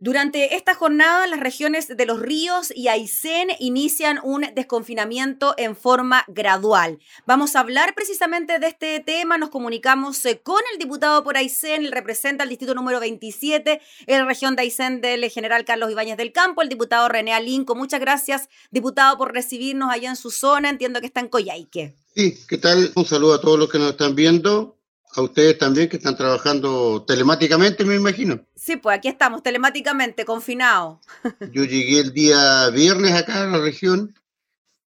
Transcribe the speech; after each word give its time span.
Durante 0.00 0.54
esta 0.54 0.76
jornada, 0.76 1.26
las 1.26 1.40
regiones 1.40 1.88
de 1.88 2.06
Los 2.06 2.20
Ríos 2.20 2.72
y 2.72 2.86
Aysén 2.86 3.48
inician 3.58 4.20
un 4.22 4.46
desconfinamiento 4.54 5.54
en 5.56 5.74
forma 5.74 6.24
gradual. 6.28 7.00
Vamos 7.26 7.56
a 7.56 7.60
hablar 7.60 7.96
precisamente 7.96 8.60
de 8.60 8.68
este 8.68 9.00
tema. 9.00 9.38
Nos 9.38 9.50
comunicamos 9.50 10.24
eh, 10.24 10.40
con 10.40 10.60
el 10.72 10.78
diputado 10.78 11.24
por 11.24 11.36
Aysén, 11.36 11.84
el 11.84 11.90
representa 11.90 12.44
el 12.44 12.50
distrito 12.50 12.76
número 12.76 13.00
27 13.00 13.80
en 14.06 14.18
la 14.20 14.24
región 14.24 14.54
de 14.54 14.62
Aysén 14.62 15.00
del 15.00 15.28
general 15.30 15.64
Carlos 15.64 15.90
Ibáñez 15.90 16.16
del 16.16 16.30
Campo, 16.30 16.62
el 16.62 16.68
diputado 16.68 17.08
René 17.08 17.32
Alinco. 17.32 17.74
Muchas 17.74 17.98
gracias, 17.98 18.48
diputado, 18.70 19.18
por 19.18 19.34
recibirnos 19.34 19.90
allá 19.90 20.10
en 20.10 20.16
su 20.16 20.30
zona. 20.30 20.68
Entiendo 20.68 21.00
que 21.00 21.06
está 21.06 21.18
en 21.18 21.28
Coyhaique. 21.28 21.96
Sí, 22.14 22.38
¿qué 22.48 22.58
tal? 22.58 22.92
Un 22.94 23.04
saludo 23.04 23.34
a 23.34 23.40
todos 23.40 23.58
los 23.58 23.68
que 23.68 23.78
nos 23.78 23.90
están 23.90 24.14
viendo 24.14 24.77
a 25.14 25.22
ustedes 25.22 25.58
también 25.58 25.88
que 25.88 25.96
están 25.96 26.16
trabajando 26.16 27.04
telemáticamente, 27.06 27.84
me 27.84 27.96
imagino. 27.96 28.44
Sí, 28.54 28.76
pues 28.76 28.96
aquí 28.96 29.08
estamos, 29.08 29.42
telemáticamente, 29.42 30.24
confinados. 30.24 30.98
Yo 31.52 31.64
llegué 31.64 32.00
el 32.00 32.12
día 32.12 32.68
viernes 32.70 33.14
acá 33.14 33.42
a 33.42 33.46
la 33.46 33.58
región 33.58 34.14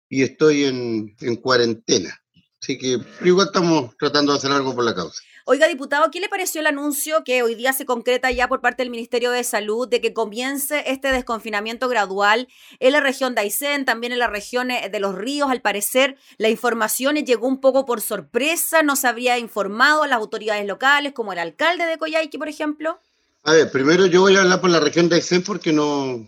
y 0.09 0.23
estoy 0.23 0.65
en, 0.65 1.17
en 1.21 1.37
cuarentena. 1.37 2.21
Así 2.63 2.77
que 2.77 3.01
igual 3.25 3.47
estamos 3.47 3.97
tratando 3.97 4.33
de 4.33 4.39
hacer 4.39 4.53
algo 4.53 4.75
por 4.75 4.85
la 4.85 4.95
causa. 4.95 5.23
Oiga, 5.47 5.69
diputado, 5.69 6.11
¿qué 6.11 6.21
le 6.21 6.29
pareció 6.29 6.61
el 6.61 6.67
anuncio 6.67 7.25
que 7.25 7.43
hoy 7.43 7.55
día 7.55 7.73
se 7.73 7.87
concreta 7.87 8.31
ya 8.31 8.47
por 8.47 8.61
parte 8.61 8.83
del 8.83 8.91
Ministerio 8.91 9.31
de 9.31 9.43
Salud 9.43 9.89
de 9.89 10.01
que 10.01 10.13
comience 10.13 10.85
este 10.87 11.11
desconfinamiento 11.13 11.89
gradual 11.89 12.49
en 12.79 12.93
la 12.93 13.01
región 13.01 13.35
de 13.35 13.43
Aysén, 13.43 13.85
también 13.85 14.13
en 14.13 14.19
la 14.19 14.27
región 14.27 14.69
de 14.69 15.01
Los 15.01 15.15
Ríos? 15.15 15.51
Al 15.51 15.63
parecer, 15.63 16.17
la 16.37 16.51
información 16.51 17.17
llegó 17.17 17.47
un 17.47 17.61
poco 17.61 17.87
por 17.87 18.01
sorpresa, 18.01 18.83
no 18.83 18.97
se 18.97 19.09
habría 19.09 19.39
informado 19.39 20.03
a 20.03 20.07
las 20.07 20.19
autoridades 20.19 20.67
locales, 20.67 21.13
como 21.13 21.33
el 21.33 21.39
alcalde 21.39 21.87
de 21.87 21.99
Coyhaique, 21.99 22.39
por 22.39 22.49
ejemplo. 22.49 23.01
A 23.45 23.53
ver, 23.53 23.71
primero 23.71 24.07
yo 24.07 24.21
voy 24.21 24.37
a 24.37 24.43
hablar 24.43 24.61
por 24.61 24.71
la 24.71 24.81
región 24.81 25.09
de 25.09 25.17
Aysén 25.17 25.43
porque 25.43 25.73
no, 25.73 26.27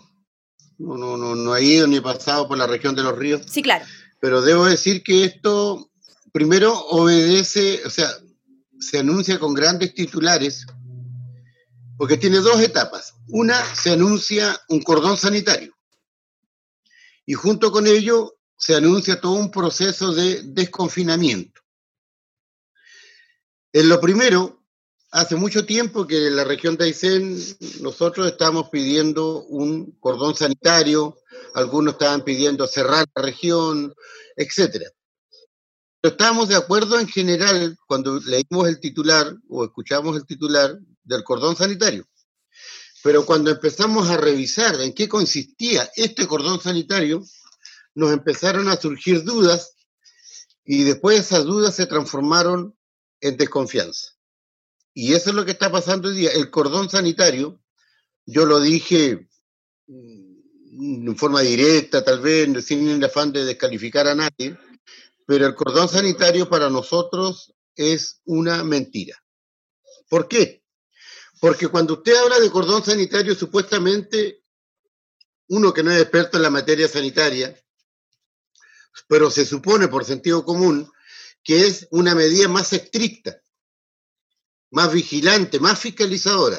no, 0.79 0.97
no, 0.97 1.17
no, 1.17 1.35
no 1.35 1.57
he 1.57 1.65
ido 1.65 1.87
ni 1.87 2.01
pasado 2.01 2.49
por 2.49 2.57
la 2.57 2.67
región 2.67 2.95
de 2.95 3.03
Los 3.03 3.19
Ríos. 3.19 3.43
Sí, 3.47 3.63
claro. 3.63 3.85
Pero 4.21 4.41
debo 4.41 4.65
decir 4.65 5.03
que 5.03 5.25
esto 5.25 5.91
primero 6.33 6.73
obedece, 6.87 7.83
o 7.85 7.91
sea, 7.91 8.09
se 8.83 8.99
anuncia 8.99 9.39
con 9.39 9.55
grandes 9.55 9.95
titulares, 9.95 10.67
porque 11.97 12.17
tiene 12.17 12.39
dos 12.39 12.61
etapas. 12.61 13.15
Una, 13.29 13.63
se 13.75 13.93
anuncia 13.93 14.61
un 14.69 14.83
cordón 14.83 15.17
sanitario. 15.17 15.75
Y 17.25 17.35
junto 17.35 17.71
con 17.71 17.87
ello 17.87 18.35
se 18.57 18.75
anuncia 18.75 19.21
todo 19.21 19.35
un 19.35 19.51
proceso 19.51 20.13
de 20.13 20.43
desconfinamiento. 20.43 21.61
En 23.73 23.89
lo 23.89 24.01
primero, 24.01 24.65
hace 25.13 25.37
mucho 25.37 25.65
tiempo 25.65 26.07
que 26.07 26.27
en 26.27 26.37
la 26.37 26.45
región 26.45 26.77
de 26.77 26.87
Aysén 26.87 27.39
nosotros 27.81 28.27
estamos 28.27 28.69
pidiendo 28.71 29.45
un 29.45 29.93
cordón 30.01 30.35
sanitario, 30.35 31.19
algunos 31.55 31.95
estaban 31.95 32.23
pidiendo 32.23 32.67
cerrar 32.67 33.07
la 33.15 33.23
región, 33.23 33.95
etcétera. 34.37 34.91
Estábamos 36.03 36.49
de 36.49 36.57
acuerdo 36.57 36.99
en 36.99 37.07
general 37.07 37.79
cuando 37.87 38.19
leímos 38.19 38.69
el 38.69 38.81
titular 38.81 39.37
o 39.49 39.65
escuchamos 39.65 40.17
el 40.17 40.27
titular 40.27 40.77
del 41.05 41.23
cordón 41.23 41.55
sanitario. 41.55 42.09
Pero 43.05 43.25
cuando 43.25 43.53
empezamos 43.53 44.11
a 44.11 44.17
revisar 44.17 44.81
en 44.81 44.95
qué 44.95 45.09
consistía 45.09 45.89
este 45.95 46.27
cordón 46.27 46.61
sanitario, 46.61 47.23
nos 47.95 48.13
empezaron 48.13 48.69
a 48.69 48.77
surgir 48.77 49.23
dudas 49.23 49.75
y 50.65 50.83
después 50.83 51.21
esas 51.21 51.45
dudas 51.45 51.77
se 51.77 51.87
transformaron 51.87 52.77
en 53.21 53.37
desconfianza. 53.37 54.11
Y 54.95 55.15
eso 55.15 55.31
es 55.31 55.37
lo 55.37 55.45
que 55.45 55.53
está 55.53 55.71
pasando 55.71 56.09
hoy 56.09 56.17
día. 56.17 56.31
El 56.33 56.51
cordón 56.51 56.91
sanitario, 56.91 57.61
yo 58.27 58.45
lo 58.45 58.59
dije 58.59 59.29
mm, 59.87 61.07
en 61.09 61.17
forma 61.17 61.43
directa, 61.43 62.05
tal 62.05 62.21
vez, 62.21 62.65
sin 62.65 62.89
el 62.89 63.05
afán 63.05 63.33
de 63.33 63.45
descalificar 63.45 64.09
a 64.09 64.17
nadie, 64.17 64.59
pero 65.33 65.47
el 65.47 65.55
cordón 65.55 65.89
sanitario 65.89 66.47
para 66.47 66.69
nosotros 66.69 67.55
es 67.75 68.21
una 68.27 68.63
mentira. 68.65 69.17
¿Por 70.11 70.29
qué? 70.29 70.63
Porque 71.41 71.69
cuando 71.69 71.95
usted 71.95 72.15
habla 72.17 72.39
de 72.39 72.51
cordón 72.51 72.85
sanitario, 72.85 73.35
supuestamente 73.35 74.45
uno 75.49 75.73
que 75.73 75.83
no 75.83 75.91
es 75.91 76.03
experto 76.03 76.37
en 76.37 76.43
la 76.43 76.51
materia 76.51 76.87
sanitaria, 76.87 77.59
pero 79.09 79.31
se 79.31 79.47
supone 79.47 79.89
por 79.89 80.05
sentido 80.05 80.45
común 80.45 80.93
que 81.43 81.67
es 81.67 81.89
una 81.93 82.15
medida 82.15 82.47
más 82.49 82.75
estricta, 82.75 83.41
más 84.71 84.93
vigilante, 84.93 85.59
más 85.61 85.79
fiscalizadora. 85.79 86.59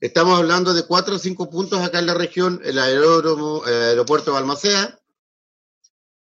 Estamos 0.00 0.38
hablando 0.38 0.74
de 0.74 0.84
cuatro 0.84 1.16
o 1.16 1.18
cinco 1.18 1.48
puntos 1.48 1.80
acá 1.80 1.98
en 1.98 2.08
la 2.08 2.14
región, 2.14 2.60
el, 2.62 2.78
aeródromo, 2.78 3.64
el 3.64 3.72
aeropuerto 3.72 4.32
de 4.32 4.34
Balmaceda, 4.34 5.01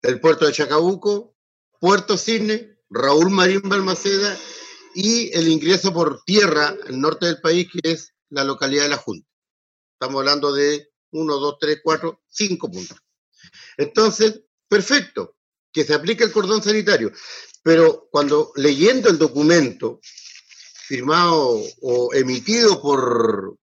el 0.03 0.19
puerto 0.19 0.45
de 0.45 0.51
Chacabuco, 0.51 1.35
Puerto 1.79 2.17
Cisne, 2.17 2.77
Raúl 2.89 3.29
Marín 3.29 3.61
Balmaceda 3.63 4.37
y 4.93 5.35
el 5.35 5.47
ingreso 5.47 5.93
por 5.93 6.23
tierra 6.23 6.75
al 6.87 6.99
norte 6.99 7.25
del 7.25 7.41
país, 7.41 7.67
que 7.71 7.91
es 7.91 8.13
la 8.29 8.43
localidad 8.43 8.83
de 8.83 8.89
La 8.89 8.97
Junta. 8.97 9.27
Estamos 9.93 10.19
hablando 10.19 10.53
de 10.53 10.91
uno, 11.11 11.37
dos, 11.37 11.55
tres, 11.59 11.79
cuatro, 11.83 12.21
cinco 12.29 12.69
puntos. 12.69 12.97
Entonces, 13.77 14.41
perfecto, 14.67 15.37
que 15.71 15.85
se 15.85 15.93
aplique 15.93 16.25
el 16.25 16.31
cordón 16.31 16.61
sanitario. 16.61 17.11
Pero 17.63 18.09
cuando 18.11 18.51
leyendo 18.55 19.09
el 19.09 19.17
documento 19.17 20.01
firmado 20.85 21.61
o 21.81 22.13
emitido 22.13 22.81
por 22.81 23.57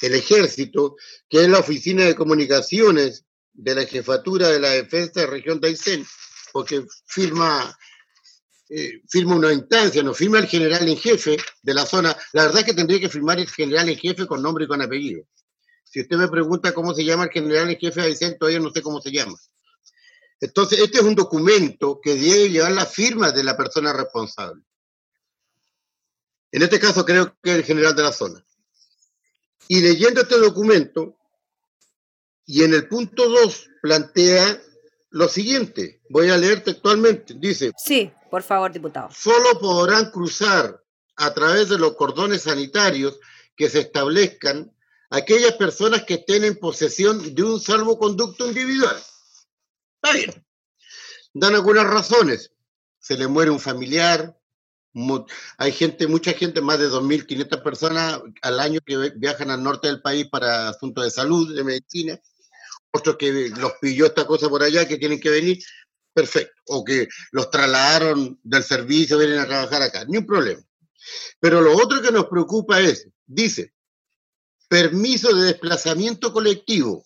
el 0.00 0.14
ejército, 0.14 0.96
que 1.28 1.42
es 1.42 1.48
la 1.48 1.58
Oficina 1.58 2.04
de 2.04 2.14
Comunicaciones 2.14 3.24
de 3.52 3.74
la 3.74 3.84
jefatura 3.84 4.48
de 4.48 4.60
la 4.60 4.70
defensa 4.70 5.20
de 5.20 5.26
región 5.26 5.60
de 5.60 5.68
Aysén, 5.68 6.06
porque 6.52 6.84
firma, 7.06 7.76
eh, 8.68 9.00
firma 9.08 9.36
una 9.36 9.52
instancia, 9.52 10.02
no 10.02 10.14
firma 10.14 10.38
el 10.38 10.46
general 10.46 10.88
en 10.88 10.96
jefe 10.96 11.36
de 11.62 11.74
la 11.74 11.86
zona. 11.86 12.16
La 12.32 12.44
verdad 12.44 12.60
es 12.60 12.66
que 12.66 12.74
tendría 12.74 13.00
que 13.00 13.08
firmar 13.08 13.38
el 13.38 13.48
general 13.48 13.88
en 13.88 13.96
jefe 13.96 14.26
con 14.26 14.42
nombre 14.42 14.64
y 14.64 14.68
con 14.68 14.82
apellido. 14.82 15.24
Si 15.84 16.00
usted 16.00 16.16
me 16.16 16.28
pregunta 16.28 16.72
cómo 16.72 16.94
se 16.94 17.04
llama 17.04 17.24
el 17.24 17.30
general 17.30 17.68
en 17.68 17.78
jefe 17.78 18.00
de 18.00 18.06
Aysén, 18.06 18.38
todavía 18.38 18.60
no 18.60 18.70
sé 18.70 18.82
cómo 18.82 19.00
se 19.00 19.10
llama. 19.10 19.36
Entonces, 20.40 20.80
este 20.80 20.98
es 20.98 21.04
un 21.04 21.14
documento 21.14 22.00
que 22.02 22.14
debe 22.14 22.50
llevar 22.50 22.72
la 22.72 22.86
firma 22.86 23.30
de 23.30 23.44
la 23.44 23.56
persona 23.56 23.92
responsable. 23.92 24.62
En 26.50 26.62
este 26.62 26.80
caso, 26.80 27.04
creo 27.04 27.36
que 27.42 27.52
el 27.52 27.64
general 27.64 27.94
de 27.94 28.02
la 28.02 28.12
zona. 28.12 28.44
Y 29.68 29.80
leyendo 29.80 30.22
este 30.22 30.38
documento, 30.38 31.16
y 32.46 32.64
en 32.64 32.74
el 32.74 32.88
punto 32.88 33.28
2 33.28 33.70
plantea 33.82 34.60
lo 35.10 35.28
siguiente, 35.28 36.00
voy 36.08 36.30
a 36.30 36.38
leer 36.38 36.64
textualmente, 36.64 37.34
dice. 37.36 37.72
Sí, 37.76 38.10
por 38.30 38.42
favor, 38.42 38.72
diputado. 38.72 39.10
Solo 39.14 39.58
podrán 39.60 40.10
cruzar 40.10 40.82
a 41.16 41.34
través 41.34 41.68
de 41.68 41.78
los 41.78 41.94
cordones 41.96 42.42
sanitarios 42.42 43.20
que 43.54 43.68
se 43.68 43.80
establezcan 43.80 44.74
aquellas 45.10 45.52
personas 45.52 46.04
que 46.04 46.14
estén 46.14 46.44
en 46.44 46.56
posesión 46.56 47.34
de 47.34 47.42
un 47.42 47.60
salvoconducto 47.60 48.46
individual. 48.46 48.96
Está 50.02 50.16
bien. 50.16 50.46
Dan 51.34 51.54
algunas 51.54 51.86
razones. 51.86 52.50
Se 52.98 53.16
le 53.18 53.28
muere 53.28 53.50
un 53.50 53.60
familiar. 53.60 54.38
Hay 55.58 55.72
gente, 55.72 56.06
mucha 56.06 56.32
gente, 56.32 56.62
más 56.62 56.78
de 56.78 56.88
2.500 56.88 57.62
personas 57.62 58.20
al 58.40 58.60
año 58.60 58.80
que 58.84 59.12
viajan 59.16 59.50
al 59.50 59.62
norte 59.62 59.88
del 59.88 60.00
país 60.00 60.26
para 60.30 60.70
asuntos 60.70 61.04
de 61.04 61.10
salud, 61.10 61.54
de 61.54 61.64
medicina 61.64 62.18
otros 62.92 63.16
que 63.16 63.50
los 63.56 63.72
pilló 63.80 64.06
esta 64.06 64.26
cosa 64.26 64.48
por 64.48 64.62
allá, 64.62 64.86
que 64.86 64.98
tienen 64.98 65.20
que 65.20 65.30
venir, 65.30 65.62
perfecto. 66.12 66.60
O 66.66 66.84
que 66.84 67.08
los 67.32 67.50
trasladaron 67.50 68.38
del 68.42 68.62
servicio, 68.62 69.18
vienen 69.18 69.38
a 69.38 69.46
trabajar 69.46 69.82
acá, 69.82 70.04
ni 70.06 70.18
un 70.18 70.26
problema. 70.26 70.62
Pero 71.40 71.60
lo 71.60 71.74
otro 71.74 72.00
que 72.00 72.12
nos 72.12 72.26
preocupa 72.26 72.80
es, 72.80 73.08
dice, 73.26 73.72
permiso 74.68 75.34
de 75.34 75.46
desplazamiento 75.46 76.32
colectivo 76.32 77.04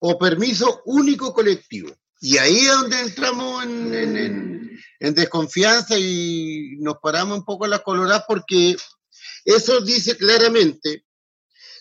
o 0.00 0.18
permiso 0.18 0.82
único 0.84 1.32
colectivo. 1.32 1.94
Y 2.20 2.38
ahí 2.38 2.58
es 2.58 2.72
donde 2.72 3.00
entramos 3.00 3.64
en, 3.64 4.78
en 5.00 5.14
desconfianza 5.14 5.98
y 5.98 6.76
nos 6.78 6.98
paramos 6.98 7.38
un 7.38 7.44
poco 7.44 7.64
a 7.64 7.68
las 7.68 7.80
coloradas 7.80 8.24
porque 8.28 8.76
eso 9.44 9.80
dice 9.80 10.16
claramente 10.16 11.04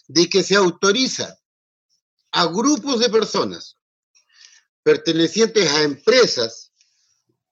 de 0.08 0.30
que 0.30 0.44
se 0.44 0.56
autoriza 0.56 1.38
a 2.32 2.46
grupos 2.48 3.00
de 3.00 3.10
personas 3.10 3.78
pertenecientes 4.84 5.70
a 5.72 5.84
empresas 5.84 6.72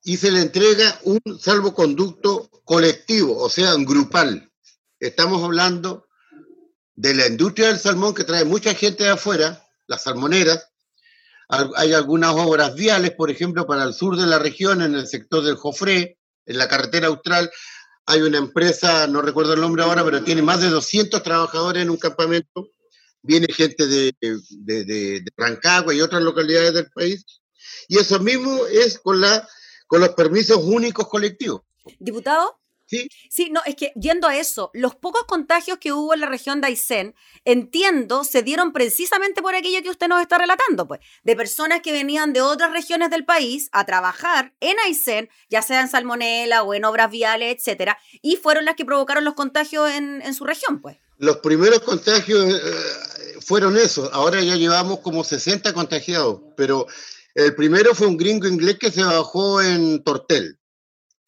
y 0.03 0.17
se 0.17 0.31
le 0.31 0.41
entrega 0.41 0.99
un 1.03 1.19
salvoconducto 1.39 2.49
colectivo, 2.63 3.37
o 3.37 3.49
sea, 3.49 3.75
grupal. 3.75 4.51
Estamos 4.99 5.43
hablando 5.43 6.07
de 6.95 7.13
la 7.13 7.27
industria 7.27 7.67
del 7.67 7.79
salmón 7.79 8.13
que 8.13 8.23
trae 8.23 8.45
mucha 8.45 8.73
gente 8.73 9.03
de 9.03 9.11
afuera, 9.11 9.65
las 9.87 10.03
salmoneras. 10.03 10.67
Hay 11.49 11.93
algunas 11.93 12.33
obras 12.35 12.75
viales, 12.75 13.11
por 13.11 13.31
ejemplo, 13.31 13.65
para 13.65 13.83
el 13.83 13.93
sur 13.93 14.15
de 14.15 14.27
la 14.27 14.39
región, 14.39 14.81
en 14.81 14.95
el 14.95 15.07
sector 15.07 15.43
del 15.43 15.55
Jofré, 15.55 16.19
en 16.45 16.57
la 16.57 16.67
carretera 16.67 17.07
austral. 17.07 17.49
Hay 18.05 18.21
una 18.21 18.37
empresa, 18.37 19.07
no 19.07 19.21
recuerdo 19.21 19.53
el 19.53 19.61
nombre 19.61 19.83
ahora, 19.83 20.03
pero 20.03 20.23
tiene 20.23 20.41
más 20.41 20.61
de 20.61 20.69
200 20.69 21.21
trabajadores 21.23 21.83
en 21.83 21.89
un 21.89 21.97
campamento 21.97 22.69
viene 23.21 23.47
gente 23.53 23.85
de, 23.87 24.15
de, 24.19 24.83
de, 24.85 25.23
Rancagua 25.37 25.93
y 25.93 26.01
otras 26.01 26.21
localidades 26.21 26.73
del 26.73 26.89
país. 26.91 27.25
Y 27.87 27.97
eso 27.97 28.19
mismo 28.19 28.65
es 28.67 28.99
con, 28.99 29.19
la, 29.21 29.47
con 29.87 30.01
los 30.01 30.09
permisos 30.09 30.59
únicos 30.63 31.07
colectivos. 31.07 31.61
Diputado, 31.99 32.59
Sí. 32.89 33.07
Sí, 33.29 33.49
no, 33.51 33.61
es 33.67 33.75
que 33.75 33.91
yendo 33.93 34.27
a 34.27 34.35
eso, 34.35 34.71
los 34.73 34.95
pocos 34.95 35.25
contagios 35.25 35.77
que 35.77 35.93
hubo 35.93 36.15
en 36.15 36.21
la 36.21 36.25
región 36.25 36.59
de 36.59 36.67
Aysén, 36.67 37.13
entiendo, 37.45 38.23
se 38.23 38.41
dieron 38.41 38.73
precisamente 38.73 39.43
por 39.43 39.53
aquello 39.53 39.83
que 39.83 39.91
usted 39.91 40.07
nos 40.07 40.21
está 40.21 40.39
relatando, 40.39 40.87
pues, 40.87 40.99
de 41.21 41.35
personas 41.35 41.81
que 41.81 41.91
venían 41.91 42.33
de 42.33 42.41
otras 42.41 42.71
regiones 42.71 43.11
del 43.11 43.25
país 43.25 43.69
a 43.73 43.85
trabajar 43.85 44.55
en 44.59 44.75
Aysén, 44.87 45.29
ya 45.51 45.61
sea 45.61 45.81
en 45.81 45.87
Salmonela 45.87 46.63
o 46.63 46.73
en 46.73 46.83
obras 46.83 47.11
viales, 47.11 47.55
etcétera, 47.55 47.99
y 48.23 48.37
fueron 48.37 48.65
las 48.65 48.73
que 48.73 48.85
provocaron 48.85 49.23
los 49.23 49.35
contagios 49.35 49.91
en, 49.91 50.23
en 50.23 50.33
su 50.33 50.45
región, 50.45 50.81
pues. 50.81 50.97
Los 51.19 51.37
primeros 51.37 51.79
contagios 51.81 52.53
eh, 52.53 52.61
fueron 53.41 53.77
esos, 53.77 54.09
ahora 54.11 54.41
ya 54.41 54.55
llevamos 54.55 54.99
como 54.99 55.23
60 55.23 55.73
contagiados, 55.73 56.41
pero 56.57 56.87
el 57.35 57.55
primero 57.55 57.93
fue 57.93 58.07
un 58.07 58.17
gringo 58.17 58.47
inglés 58.47 58.77
que 58.79 58.91
se 58.91 59.03
bajó 59.03 59.61
en 59.61 60.03
Tortel 60.03 60.59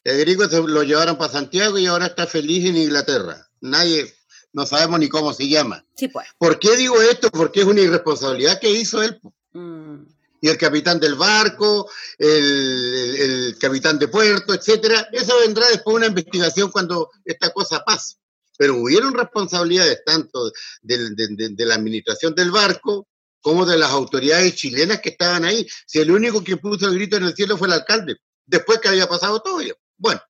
el 0.04 0.20
gringo 0.20 0.48
se 0.50 0.62
lo 0.62 0.84
llevaron 0.84 1.18
para 1.18 1.32
Santiago 1.32 1.78
y 1.78 1.86
ahora 1.86 2.08
está 2.08 2.26
feliz 2.26 2.66
en 2.66 2.78
Inglaterra. 2.78 3.48
Nadie, 3.62 4.14
no 4.54 4.66
sabemos 4.66 5.00
ni 5.00 5.10
cómo 5.10 5.34
se 5.34 5.48
llama. 5.48 5.86
Sí, 5.96 6.08
pues. 6.08 6.28
¿Por 6.38 6.60
qué 6.60 6.76
digo 6.76 7.00
esto? 7.02 7.30
Porque 7.30 7.62
es 7.62 7.68
una 7.68 7.82
irresponsabilidad 7.82 8.60
que 8.60 8.72
hizo 8.72 9.04
él. 9.04 9.20
Mm. 9.54 10.04
Y 10.44 10.50
el 10.50 10.58
capitán 10.58 11.00
del 11.00 11.14
barco, 11.14 11.88
el, 12.18 13.16
el, 13.20 13.58
capitán 13.60 14.00
de 14.00 14.08
puerto, 14.08 14.56
etcétera. 14.56 15.08
Eso 15.12 15.38
vendrá 15.40 15.68
después 15.68 15.94
de 15.94 15.98
una 15.98 16.08
investigación 16.08 16.72
cuando 16.72 17.12
esta 17.24 17.52
cosa 17.52 17.84
pase. 17.86 18.16
Pero 18.62 18.76
hubieron 18.76 19.16
responsabilidades 19.16 20.04
tanto 20.06 20.52
de, 20.84 21.66
la 21.66 21.74
administración 21.74 22.36
del 22.36 22.52
barco 22.52 23.08
como 23.40 23.66
de 23.66 23.76
las 23.76 23.90
autoridades 23.90 24.54
chilenas 24.54 25.02
que 25.02 25.10
estaban 25.10 25.46
ahí. 25.46 25.68
Si 25.88 25.98
el 25.98 26.12
único 26.12 26.44
que 26.44 26.58
puso 26.58 26.88
el 26.88 26.94
grito 26.94 27.18
en 27.18 27.24
el 27.24 27.34
cielo 27.34 27.58
fue 27.58 27.70
el 27.70 27.74
alcalde, 27.74 28.18
después 28.46 28.78
que 28.78 28.90
había 28.90 29.10
pasado 29.10 29.42
todo 29.42 29.62
ello. 29.62 29.76
Bueno, 29.98 30.22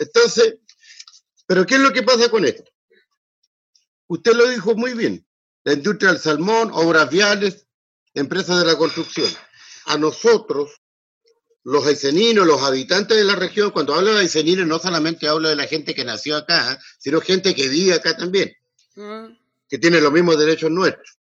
entonces, 0.00 0.56
pero 1.46 1.64
¿qué 1.64 1.76
es 1.76 1.80
lo 1.80 1.94
que 1.94 2.02
pasa 2.02 2.28
con 2.28 2.44
esto? 2.44 2.62
Usted 4.06 4.34
lo 4.34 4.50
dijo 4.50 4.74
muy 4.74 4.92
bien, 4.92 5.26
la 5.64 5.72
industria 5.72 6.12
del 6.12 6.20
salmón, 6.20 6.72
obras 6.74 7.08
viales, 7.08 7.66
empresas 8.12 8.58
de 8.58 8.66
la 8.66 8.76
construcción. 8.76 9.32
A 9.86 9.96
nosotros, 9.96 10.81
los 11.64 11.86
aiceninos, 11.86 12.46
los 12.46 12.62
habitantes 12.62 13.16
de 13.16 13.24
la 13.24 13.36
región, 13.36 13.70
cuando 13.70 13.94
hablo 13.94 14.14
de 14.14 14.20
aiceninos 14.20 14.66
no 14.66 14.78
solamente 14.78 15.28
hablo 15.28 15.48
de 15.48 15.56
la 15.56 15.66
gente 15.66 15.94
que 15.94 16.04
nació 16.04 16.36
acá, 16.36 16.78
sino 16.98 17.20
gente 17.20 17.54
que 17.54 17.68
vive 17.68 17.94
acá 17.94 18.16
también, 18.16 18.52
mm. 18.96 19.26
que 19.68 19.78
tiene 19.78 20.00
los 20.00 20.12
mismos 20.12 20.38
derechos 20.38 20.70
nuestros. 20.70 21.18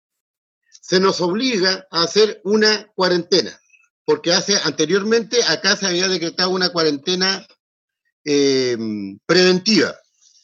Se 0.70 0.98
nos 0.98 1.20
obliga 1.20 1.86
a 1.90 2.04
hacer 2.04 2.40
una 2.44 2.86
cuarentena, 2.94 3.60
porque 4.04 4.32
hace 4.32 4.56
anteriormente 4.64 5.42
acá 5.44 5.76
se 5.76 5.86
había 5.86 6.08
decretado 6.08 6.50
una 6.50 6.70
cuarentena 6.70 7.46
eh, 8.24 8.76
preventiva. 9.26 9.94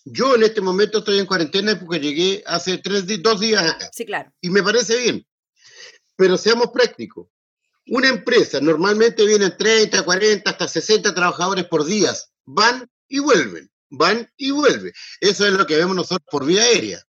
Yo 0.04 0.36
en 0.36 0.44
este 0.44 0.60
momento 0.60 0.98
estoy 0.98 1.18
en 1.18 1.26
cuarentena 1.26 1.78
porque 1.78 1.98
llegué 1.98 2.44
hace 2.46 2.78
tres, 2.78 3.06
dos 3.22 3.40
días 3.40 3.62
acá. 3.62 3.90
Sí, 3.92 4.04
claro. 4.04 4.32
Y 4.40 4.50
me 4.50 4.62
parece 4.62 4.96
bien. 4.98 5.26
Pero 6.14 6.38
seamos 6.38 6.68
prácticos. 6.72 7.26
Una 7.88 8.08
empresa 8.08 8.60
normalmente 8.60 9.24
vienen 9.24 9.56
30, 9.56 10.02
40, 10.02 10.50
hasta 10.50 10.68
60 10.68 11.14
trabajadores 11.14 11.64
por 11.66 11.84
día. 11.84 12.12
Van 12.44 12.88
y 13.08 13.20
vuelven. 13.20 13.70
Van 13.90 14.30
y 14.36 14.50
vuelven. 14.50 14.92
Eso 15.20 15.46
es 15.46 15.52
lo 15.52 15.66
que 15.66 15.76
vemos 15.76 15.94
nosotros 15.94 16.26
por 16.30 16.44
vía 16.44 16.62
aérea 16.62 17.06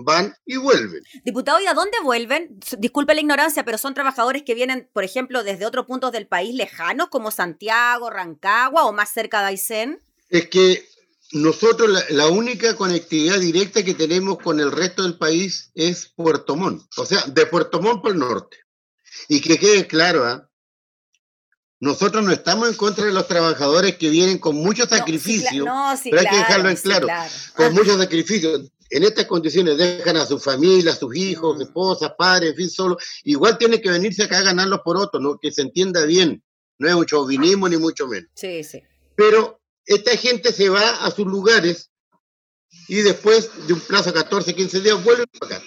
van 0.00 0.34
y 0.46 0.56
vuelven. 0.56 1.02
Diputado, 1.24 1.60
¿y 1.60 1.66
a 1.66 1.74
dónde 1.74 1.98
vuelven? 2.02 2.60
Disculpe 2.78 3.14
la 3.14 3.20
ignorancia, 3.20 3.64
pero 3.64 3.78
son 3.78 3.94
trabajadores 3.94 4.44
que 4.44 4.54
vienen, 4.54 4.88
por 4.92 5.04
ejemplo, 5.04 5.42
desde 5.42 5.66
otros 5.66 5.86
puntos 5.86 6.12
del 6.12 6.28
país 6.28 6.54
lejanos, 6.54 7.08
como 7.08 7.30
Santiago, 7.30 8.08
Rancagua 8.08 8.84
o 8.84 8.92
más 8.92 9.12
cerca 9.12 9.40
de 9.40 9.46
Aysén. 9.48 10.00
Es 10.28 10.48
que 10.48 10.86
nosotros 11.32 12.04
la, 12.10 12.28
única 12.28 12.76
conectividad 12.76 13.40
directa 13.40 13.84
que 13.84 13.94
tenemos 13.94 14.38
con 14.38 14.60
el 14.60 14.70
resto 14.70 15.02
del 15.02 15.18
país 15.18 15.70
es 15.74 16.06
Puerto 16.14 16.56
Montt, 16.56 16.84
o 16.96 17.04
sea, 17.04 17.22
de 17.26 17.46
Puerto 17.46 17.82
Montt 17.82 18.02
por 18.02 18.12
el 18.12 18.18
norte. 18.18 18.56
Y 19.28 19.40
que 19.40 19.58
quede 19.58 19.86
claro, 19.86 20.24
¿ah? 20.24 20.48
nosotros 21.80 22.24
no 22.24 22.32
estamos 22.32 22.68
en 22.68 22.74
contra 22.74 23.04
de 23.04 23.12
los 23.12 23.28
trabajadores 23.28 23.96
que 23.96 24.10
vienen 24.10 24.38
con 24.38 24.56
mucho 24.56 24.86
sacrificio, 24.86 25.64
pero 26.04 26.20
hay 26.20 26.26
que 26.26 26.36
dejarlo 26.36 26.70
en 26.70 26.76
claro, 26.76 27.06
con 27.54 27.72
mucho 27.74 27.96
sacrificio. 27.96 28.60
En 28.90 29.04
estas 29.04 29.26
condiciones 29.26 29.76
dejan 29.76 30.16
a 30.16 30.24
su 30.24 30.38
familia, 30.38 30.92
a 30.92 30.96
sus 30.96 31.14
hijos, 31.14 31.58
mm. 31.58 31.62
esposas, 31.62 32.12
padres, 32.16 32.50
en 32.50 32.56
fin, 32.56 32.70
solo. 32.70 32.96
Igual 33.24 33.58
tiene 33.58 33.82
que 33.82 33.90
venirse 33.90 34.24
acá 34.24 34.38
a 34.38 34.42
ganarlos 34.42 34.80
por 34.82 34.96
otro, 34.96 35.20
¿no? 35.20 35.38
que 35.38 35.52
se 35.52 35.62
entienda 35.62 36.04
bien. 36.06 36.42
No 36.78 36.88
es 36.88 36.94
un 36.94 37.04
chauvinismo 37.04 37.68
ni 37.68 37.76
mucho 37.76 38.06
menos. 38.06 38.30
Sí, 38.34 38.64
sí. 38.64 38.82
Pero 39.14 39.60
esta 39.84 40.16
gente 40.16 40.52
se 40.52 40.68
va 40.68 41.04
a 41.04 41.10
sus 41.10 41.26
lugares 41.26 41.90
y 42.88 43.02
después 43.02 43.50
de 43.66 43.74
un 43.74 43.80
plazo 43.80 44.10
de 44.10 44.14
14, 44.14 44.54
15 44.54 44.80
días 44.80 45.04
vuelven 45.04 45.26
acá. 45.40 45.62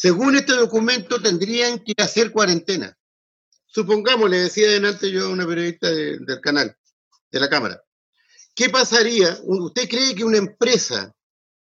Según 0.00 0.34
este 0.34 0.54
documento 0.54 1.20
tendrían 1.20 1.78
que 1.80 1.92
hacer 1.98 2.32
cuarentena. 2.32 2.96
Supongamos, 3.66 4.30
le 4.30 4.38
decía 4.38 4.66
adelante 4.66 5.10
yo 5.10 5.26
a 5.26 5.28
una 5.28 5.46
periodista 5.46 5.90
del 5.90 6.40
canal, 6.40 6.74
de 7.30 7.38
la 7.38 7.50
Cámara, 7.50 7.82
¿qué 8.54 8.70
pasaría? 8.70 9.38
¿Usted 9.44 9.86
cree 9.90 10.14
que 10.14 10.24
una 10.24 10.38
empresa, 10.38 11.14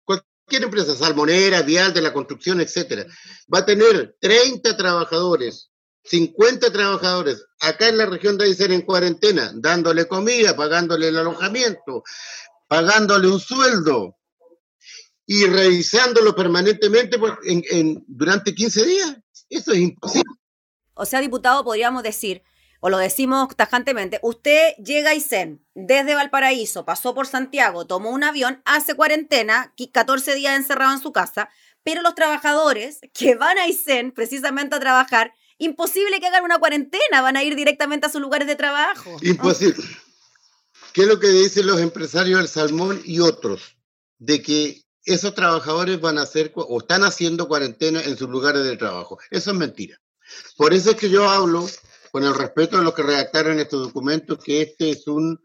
cualquier 0.05 0.63
empresa, 0.63 0.95
salmonera, 0.95 1.63
vial, 1.63 1.93
de 1.93 2.01
la 2.01 2.13
construcción, 2.13 2.61
etcétera, 2.61 3.07
va 3.53 3.59
a 3.59 3.67
tener 3.67 4.15
30 4.21 4.77
trabajadores 4.77 5.73
50 6.05 6.73
trabajadores 6.73 7.45
acá 7.61 7.89
en 7.89 7.99
la 7.99 8.07
región 8.07 8.39
de 8.39 8.45
Aysén 8.45 8.71
en 8.71 8.83
cuarentena, 8.83 9.53
dándole 9.57 10.07
comida, 10.07 10.55
pagándole 10.55 11.09
el 11.09 11.19
alojamiento, 11.19 12.05
pagándole 12.69 13.27
un 13.27 13.41
sueldo 13.41 14.17
y 15.33 15.47
revisándolo 15.47 16.37
permanentemente 16.37 17.19
en, 17.45 18.05
durante 18.07 18.55
15 18.55 18.85
días. 18.85 19.17
Eso 19.49 19.73
es 19.73 19.79
imposible. 19.79 20.31
O 20.93 21.07
sea, 21.07 21.23
diputado, 21.23 21.65
podríamos 21.65 22.03
decir, 22.03 22.43
o 22.81 22.91
lo 22.91 22.99
decimos 22.99 23.49
tajantemente, 23.57 24.21
usted 24.23 24.75
llega 24.77 25.09
a 25.09 25.13
Aysén 25.13 25.65
desde 25.75 26.15
Valparaíso, 26.15 26.85
pasó 26.85 27.15
por 27.15 27.27
Santiago, 27.27 27.87
tomó 27.87 28.11
un 28.11 28.25
avión, 28.25 28.61
hace 28.67 28.95
cuarentena, 28.95 29.73
14 29.91 30.35
días 30.35 30.55
encerrado 30.55 30.93
en 30.93 31.01
su 31.01 31.13
casa, 31.13 31.49
pero 31.83 32.03
los 32.03 32.15
trabajadores 32.15 33.01
que 33.15 33.35
van 33.35 33.57
a 33.57 33.63
Aysén 33.63 34.13
precisamente 34.13 34.77
a 34.77 34.81
trabajar 34.81 35.33
imposible 35.57 36.21
que 36.21 36.27
hagan 36.27 36.45
una 36.45 36.59
cuarentena, 36.59 37.23
van 37.23 37.39
a 37.39 37.43
ir 37.43 37.57
directamente 37.57 38.07
a 38.07 38.11
sus 38.11 38.21
lugares 38.21 38.47
de 38.47 38.57
trabajo. 38.57 39.17
Imposible. 39.23 39.83
¿Qué 40.93 41.03
es 41.03 41.09
lo 41.09 41.19
que 41.19 41.29
dicen 41.29 41.67
los 41.67 41.81
empresarios 41.81 42.39
del 42.39 42.49
salmón 42.49 43.01
y 43.03 43.21
otros? 43.21 43.79
De 44.19 44.43
que 44.43 44.83
esos 45.05 45.35
trabajadores 45.35 46.01
van 46.01 46.19
a 46.19 46.23
hacer 46.23 46.53
o 46.55 46.81
están 46.81 47.03
haciendo 47.05 47.49
cuarentena 47.49 48.03
en 48.03 48.17
sus 48.17 48.29
lugares 48.29 48.65
de 48.65 48.77
trabajo. 48.77 49.19
Eso 49.31 49.51
es 49.51 49.57
mentira. 49.57 50.01
Por 50.57 50.73
eso 50.73 50.91
es 50.91 50.97
que 50.97 51.11
yo 51.11 51.29
hablo, 51.29 51.69
con 52.11 52.25
el 52.25 52.35
respeto 52.35 52.79
de 52.79 52.85
los 52.85 52.95
que 52.95 53.03
redactaron 53.03 53.59
estos 53.59 53.87
documentos, 53.87 54.39
que 54.43 54.63
este 54.63 54.91
es 54.91 55.07
un 55.07 55.41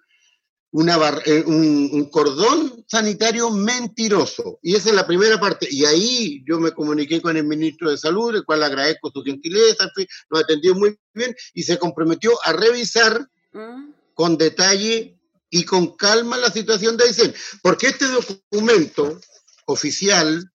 una 0.71 0.97
eh, 1.25 1.43
un, 1.45 2.09
cordón 2.11 2.85
sanitario 2.87 3.49
mentiroso. 3.49 4.59
Y 4.61 4.75
esa 4.75 4.89
es 4.89 4.95
la 4.95 5.07
primera 5.07 5.39
parte. 5.39 5.67
Y 5.69 5.85
ahí 5.85 6.43
yo 6.45 6.59
me 6.59 6.71
comuniqué 6.71 7.21
con 7.21 7.37
el 7.37 7.45
ministro 7.45 7.89
de 7.89 7.97
Salud, 7.97 8.35
el 8.35 8.45
cual 8.45 8.63
agradezco 8.63 9.11
su 9.11 9.23
gentileza, 9.23 9.89
nos 10.29 10.43
atendió 10.43 10.75
muy 10.75 10.97
bien 11.13 11.35
y 11.53 11.63
se 11.63 11.77
comprometió 11.77 12.31
a 12.43 12.53
revisar 12.53 13.27
mm. 13.53 13.91
con 14.13 14.37
detalle 14.37 15.17
y 15.49 15.63
con 15.63 15.95
calma 15.95 16.37
la 16.37 16.51
situación 16.51 16.97
de 16.97 17.05
Aysén. 17.05 17.33
Porque 17.63 17.87
este 17.87 18.05
documento 18.05 19.19
oficial 19.67 20.51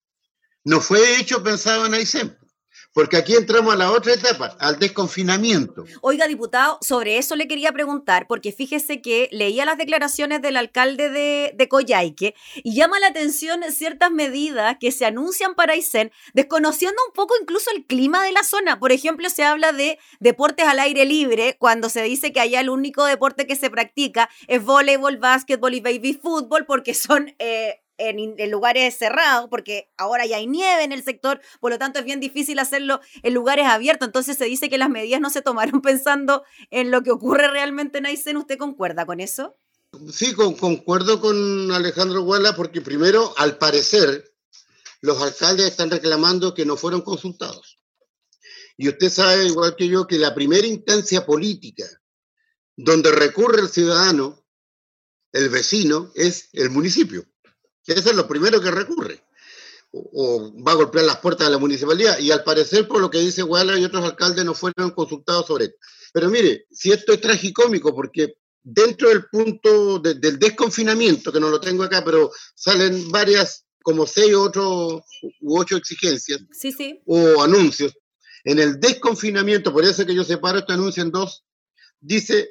no 0.64 0.80
fue 0.80 1.18
hecho 1.20 1.42
pensado 1.42 1.86
en 1.86 1.94
Aysén. 1.94 2.36
Porque 2.94 3.16
aquí 3.16 3.34
entramos 3.34 3.72
a 3.72 3.76
la 3.76 3.90
otra 3.90 4.12
etapa, 4.12 4.54
al 4.60 4.78
desconfinamiento. 4.78 5.84
Oiga, 6.02 6.28
diputado, 6.28 6.78
sobre 6.82 7.16
eso 7.16 7.36
le 7.36 7.48
quería 7.48 7.72
preguntar, 7.72 8.26
porque 8.28 8.52
fíjese 8.52 9.00
que 9.00 9.30
leía 9.32 9.64
las 9.64 9.78
declaraciones 9.78 10.42
del 10.42 10.58
alcalde 10.58 11.08
de, 11.08 11.52
de 11.54 11.68
Coyhaique 11.68 12.34
y 12.56 12.74
llama 12.74 13.00
la 13.00 13.06
atención 13.06 13.62
ciertas 13.70 14.10
medidas 14.10 14.76
que 14.78 14.92
se 14.92 15.06
anuncian 15.06 15.54
para 15.54 15.72
Aysén, 15.72 16.12
desconociendo 16.34 17.00
un 17.06 17.14
poco 17.14 17.34
incluso 17.40 17.70
el 17.74 17.86
clima 17.86 18.22
de 18.24 18.32
la 18.32 18.42
zona. 18.42 18.78
Por 18.78 18.92
ejemplo, 18.92 19.30
se 19.30 19.44
habla 19.44 19.72
de 19.72 19.98
deportes 20.20 20.66
al 20.66 20.78
aire 20.78 21.06
libre, 21.06 21.56
cuando 21.58 21.88
se 21.88 22.02
dice 22.02 22.30
que 22.30 22.40
allá 22.40 22.60
el 22.60 22.68
único 22.68 23.06
deporte 23.06 23.46
que 23.46 23.56
se 23.56 23.70
practica 23.70 24.28
es 24.48 24.62
voleibol, 24.62 25.16
básquetbol 25.16 25.72
y 25.72 25.80
baby 25.80 26.12
fútbol, 26.12 26.66
porque 26.66 26.92
son 26.92 27.34
eh, 27.38 27.81
en, 28.08 28.50
lugares 28.50 28.96
cerrados, 28.96 29.48
porque 29.48 29.90
ahora 29.96 30.26
ya 30.26 30.36
hay 30.36 30.46
nieve 30.46 30.84
en 30.84 30.92
el 30.92 31.02
sector, 31.02 31.40
por 31.60 31.72
lo 31.72 31.78
tanto 31.78 31.98
es 31.98 32.04
bien 32.04 32.20
difícil 32.20 32.58
hacerlo 32.58 33.00
en 33.22 33.34
lugares 33.34 33.66
abiertos. 33.66 34.06
Entonces 34.06 34.36
se 34.36 34.44
dice 34.44 34.68
que 34.68 34.78
las 34.78 34.90
medidas 34.90 35.20
no 35.20 35.30
se 35.30 35.42
tomaron 35.42 35.80
pensando 35.82 36.44
en 36.70 36.90
lo 36.90 37.02
que 37.02 37.10
ocurre 37.10 37.48
realmente 37.48 37.98
en 37.98 38.06
Aysén. 38.06 38.36
¿Usted 38.36 38.58
concuerda 38.58 39.06
con 39.06 39.20
eso? 39.20 39.56
Sí, 40.10 40.34
concuerdo 40.34 41.20
con 41.20 41.70
Alejandro 41.70 42.22
Guala, 42.22 42.56
porque 42.56 42.80
primero, 42.80 43.34
al 43.36 43.58
parecer, 43.58 44.32
los 45.02 45.20
alcaldes 45.20 45.66
están 45.66 45.90
reclamando 45.90 46.54
que 46.54 46.64
no 46.64 46.76
fueron 46.76 47.02
consultados. 47.02 47.78
Y 48.78 48.88
usted 48.88 49.10
sabe, 49.10 49.46
igual 49.46 49.76
que 49.76 49.88
yo, 49.88 50.06
que 50.06 50.18
la 50.18 50.34
primera 50.34 50.66
instancia 50.66 51.26
política 51.26 51.84
donde 52.76 53.12
recurre 53.12 53.60
el 53.60 53.68
ciudadano, 53.68 54.44
el 55.32 55.48
vecino, 55.50 56.10
es 56.14 56.48
el 56.52 56.70
municipio. 56.70 57.24
Eso 57.86 58.10
es 58.10 58.16
lo 58.16 58.28
primero 58.28 58.60
que 58.60 58.70
recurre. 58.70 59.24
O, 59.92 60.52
va 60.62 60.72
a 60.72 60.76
golpear 60.76 61.04
las 61.04 61.18
puertas 61.18 61.46
de 61.46 61.52
la 61.52 61.58
municipalidad. 61.58 62.18
Y 62.18 62.30
al 62.30 62.44
parecer, 62.44 62.88
por 62.88 63.00
lo 63.00 63.10
que 63.10 63.18
dice 63.18 63.42
Guala 63.42 63.78
y 63.78 63.84
otros 63.84 64.04
alcaldes, 64.04 64.44
no 64.44 64.54
fueron 64.54 64.90
consultados 64.92 65.46
sobre 65.46 65.66
esto. 65.66 65.76
Pero 66.12 66.28
mire, 66.28 66.66
si 66.70 66.92
esto 66.92 67.12
es 67.12 67.20
tragicómico, 67.20 67.94
porque 67.94 68.34
dentro 68.62 69.08
del 69.08 69.26
punto 69.26 69.98
del 69.98 70.38
desconfinamiento, 70.38 71.32
que 71.32 71.40
no 71.40 71.50
lo 71.50 71.60
tengo 71.60 71.82
acá, 71.82 72.04
pero 72.04 72.30
salen 72.54 73.10
varias, 73.10 73.64
como 73.82 74.06
seis 74.06 74.34
ocho, 74.34 75.04
u 75.40 75.58
ocho 75.58 75.76
exigencias 75.76 76.40
sí, 76.52 76.72
sí. 76.72 77.00
o 77.06 77.42
anuncios. 77.42 77.92
En 78.44 78.58
el 78.58 78.80
desconfinamiento, 78.80 79.72
por 79.72 79.84
eso 79.84 80.06
que 80.06 80.14
yo 80.14 80.24
separo 80.24 80.58
este 80.58 80.72
anuncio 80.72 81.02
en 81.02 81.10
dos, 81.10 81.44
dice, 82.00 82.50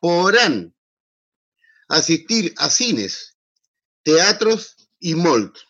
podrán 0.00 0.74
asistir 1.88 2.54
a 2.56 2.70
cines, 2.70 3.36
teatros 4.08 4.88
y 4.98 5.14
malls. 5.14 5.66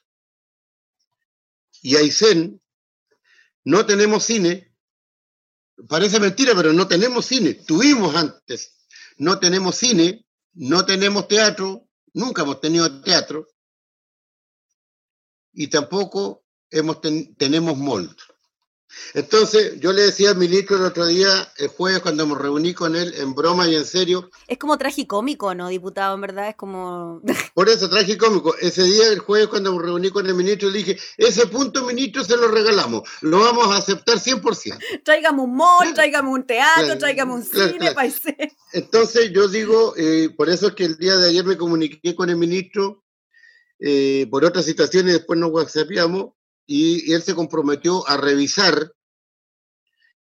Y 1.83 1.97
Aysén, 1.97 2.63
no 3.65 3.85
tenemos 3.85 4.25
cine, 4.25 4.73
parece 5.89 6.21
mentira, 6.21 6.53
pero 6.55 6.73
no 6.73 6.87
tenemos 6.87 7.27
cine, 7.27 7.55
tuvimos 7.55 8.15
antes 8.15 8.79
no 9.19 9.41
tenemos 9.41 9.75
cine, 9.75 10.25
no 10.55 10.87
tenemos 10.87 11.27
teatro, 11.27 11.89
nunca 12.15 12.43
hemos 12.43 12.61
tenido 12.61 13.03
teatro, 13.03 13.49
y 15.53 15.67
tampoco 15.67 16.45
hemos 16.71 17.01
tenemos 17.37 17.77
molde. 17.77 18.15
Entonces, 19.15 19.79
yo 19.81 19.93
le 19.93 20.03
decía 20.03 20.31
al 20.31 20.37
ministro 20.37 20.77
el 20.77 20.85
otro 20.85 21.07
día, 21.07 21.53
el 21.57 21.69
jueves, 21.69 22.01
cuando 22.01 22.27
me 22.27 22.35
reuní 22.35 22.75
con 22.75 22.97
él, 22.97 23.15
en 23.17 23.35
broma 23.35 23.69
y 23.69 23.75
en 23.75 23.85
serio. 23.85 24.31
Es 24.47 24.59
como 24.59 24.79
tragicómico, 24.79 25.55
¿no, 25.55 25.69
diputado? 25.69 26.15
En 26.15 26.21
verdad, 26.21 26.49
es 26.49 26.57
como. 26.57 27.21
Por 27.55 27.69
eso, 27.69 27.89
tragicómico. 27.89 28.55
Ese 28.57 28.85
día, 28.85 29.09
el 29.09 29.19
jueves, 29.19 29.49
cuando 29.49 29.75
me 29.75 29.83
reuní 29.83 30.11
con 30.11 30.27
el 30.27 30.35
ministro, 30.35 30.71
le 30.71 30.79
dije: 30.79 30.99
ese 31.17 31.47
punto, 31.47 31.85
ministro, 31.85 32.25
se 32.25 32.37
lo 32.37 32.49
regalamos. 32.49 33.03
Lo 33.21 33.41
vamos 33.41 33.69
a 33.69 33.79
aceptar 33.79 34.19
100%. 34.19 35.03
Tráigame 35.05 35.43
un 35.43 35.57
mall, 35.57 35.95
tráigame 35.95 36.29
un 36.31 36.45
teatro, 36.45 36.99
tráigame 36.99 37.35
un 37.35 37.45
cine, 37.45 37.95
Entonces, 38.73 39.33
yo 39.33 39.49
digo, 39.49 39.95
eh, 39.97 40.31
por 40.37 40.49
eso 40.49 40.69
es 40.69 40.75
que 40.75 40.85
el 40.85 40.97
día 40.97 41.17
de 41.17 41.29
ayer 41.29 41.45
me 41.45 41.57
comuniqué 41.57 42.15
con 42.15 42.31
el 42.31 42.37
ministro 42.37 43.05
eh, 43.81 44.27
por 44.31 44.45
otras 44.45 44.65
situaciones, 44.65 45.15
después 45.15 45.39
nos 45.39 45.51
whatsappiamos 45.51 46.33
y, 46.69 47.13
él 47.13 47.23
se 47.23 47.35
comprometió 47.35 48.07
a 48.07 48.17
revisar 48.19 48.93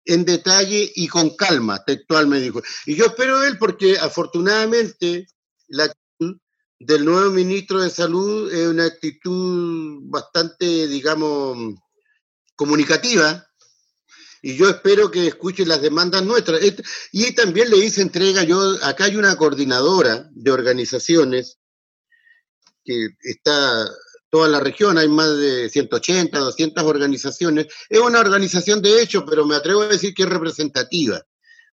en 0.03 0.25
detalle 0.25 0.91
y 0.95 1.07
con 1.07 1.35
calma, 1.35 1.85
textual 1.85 2.27
me 2.27 2.39
dijo. 2.39 2.61
Y 2.87 2.95
yo 2.95 3.05
espero 3.05 3.43
él 3.43 3.57
porque 3.59 3.97
afortunadamente 3.99 5.27
la 5.67 5.85
actitud 5.85 6.37
del 6.79 7.05
nuevo 7.05 7.29
ministro 7.29 7.79
de 7.79 7.91
Salud 7.91 8.51
es 8.51 8.67
una 8.67 8.85
actitud 8.85 9.99
bastante, 10.09 10.87
digamos, 10.87 11.75
comunicativa, 12.55 13.47
y 14.41 14.55
yo 14.55 14.67
espero 14.67 15.11
que 15.11 15.27
escuche 15.27 15.63
las 15.67 15.83
demandas 15.83 16.23
nuestras. 16.23 16.59
Y 17.11 17.35
también 17.35 17.69
le 17.69 17.77
hice 17.77 18.01
entrega, 18.01 18.41
yo, 18.41 18.59
acá 18.81 19.05
hay 19.05 19.15
una 19.15 19.35
coordinadora 19.35 20.27
de 20.31 20.49
organizaciones 20.49 21.59
que 22.83 23.09
está 23.21 23.87
toda 24.31 24.47
la 24.47 24.61
región, 24.61 24.97
hay 24.97 25.09
más 25.09 25.37
de 25.37 25.69
180, 25.69 26.39
200 26.39 26.83
organizaciones. 26.83 27.67
Es 27.89 27.99
una 27.99 28.21
organización 28.21 28.81
de 28.81 29.01
hecho, 29.01 29.25
pero 29.25 29.45
me 29.45 29.55
atrevo 29.55 29.81
a 29.81 29.87
decir 29.87 30.13
que 30.13 30.23
es 30.23 30.29
representativa, 30.29 31.21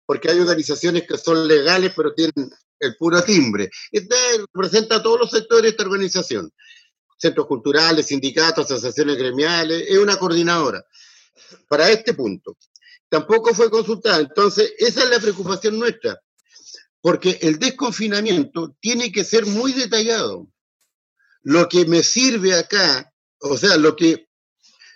porque 0.05 0.31
hay 0.31 0.39
organizaciones 0.39 1.03
que 1.07 1.17
son 1.17 1.47
legales, 1.47 1.93
pero 1.95 2.13
tienen 2.13 2.51
el 2.79 2.97
puro 2.97 3.23
timbre. 3.23 3.69
Este 3.91 4.15
representa 4.53 4.95
a 4.95 5.03
todos 5.03 5.19
los 5.19 5.29
sectores 5.29 5.63
de 5.63 5.69
esta 5.69 5.83
organización, 5.83 6.51
centros 7.17 7.45
culturales, 7.45 8.07
sindicatos, 8.07 8.65
asociaciones 8.65 9.17
gremiales, 9.17 9.85
es 9.87 9.97
una 9.99 10.17
coordinadora 10.17 10.83
para 11.69 11.89
este 11.91 12.15
punto. 12.15 12.57
Tampoco 13.07 13.53
fue 13.53 13.69
consultada, 13.69 14.19
entonces 14.19 14.73
esa 14.79 15.03
es 15.03 15.09
la 15.11 15.19
preocupación 15.19 15.77
nuestra, 15.77 16.19
porque 17.01 17.37
el 17.41 17.59
desconfinamiento 17.59 18.75
tiene 18.79 19.11
que 19.11 19.23
ser 19.23 19.45
muy 19.45 19.73
detallado 19.73 20.47
lo 21.47 21.69
que 21.69 21.85
me 21.85 22.03
sirve 22.03 22.53
acá, 22.53 23.13
o 23.39 23.57
sea, 23.57 23.77
lo 23.77 23.95
que 23.95 24.27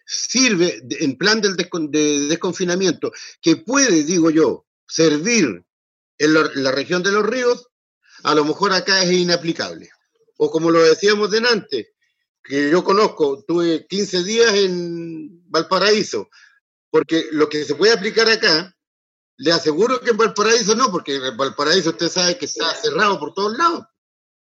sirve 0.06 0.84
en 1.00 1.18
plan 1.18 1.40
del 1.40 1.56
de 1.56 2.28
desconfinamiento, 2.28 3.14
que 3.42 3.56
puede, 3.56 4.04
digo 4.04 4.30
yo, 4.32 4.66
servir 4.86 5.64
en 6.18 6.34
la, 6.34 6.72
región 6.74 7.04
de 7.04 7.14
los 7.14 7.26
ríos, 7.26 7.70
a 8.24 8.36
lo 8.36 8.44
mejor 8.44 8.74
acá 8.74 9.02
es 9.02 9.14
inaplicable. 9.14 9.92
O 10.40 10.52
como 10.52 10.72
lo 10.72 10.84
decíamos 10.84 11.32
delante, 11.32 11.94
que 12.44 12.70
yo 12.70 12.84
conozco, 12.84 13.46
tuve 13.48 13.88
15 13.88 14.24
días 14.26 14.54
en 14.54 15.50
Valparaíso, 15.50 16.30
porque 16.90 17.30
lo 17.32 17.48
que 17.48 17.64
se 17.64 17.76
puede 17.76 17.94
aplicar 17.94 18.30
acá, 18.30 18.76
le 19.38 19.54
aseguro 19.54 20.02
que 20.02 20.10
en 20.10 20.18
Valparaíso 20.18 20.76
no, 20.76 20.92
porque 20.92 21.16
en 21.16 21.38
Valparaíso 21.38 21.92
usted 21.92 22.10
sabe 22.10 22.38
que 22.38 22.46
está 22.46 22.76
cerrado 22.76 23.18
por 23.22 23.34
todos 23.34 23.58
lados 23.58 23.86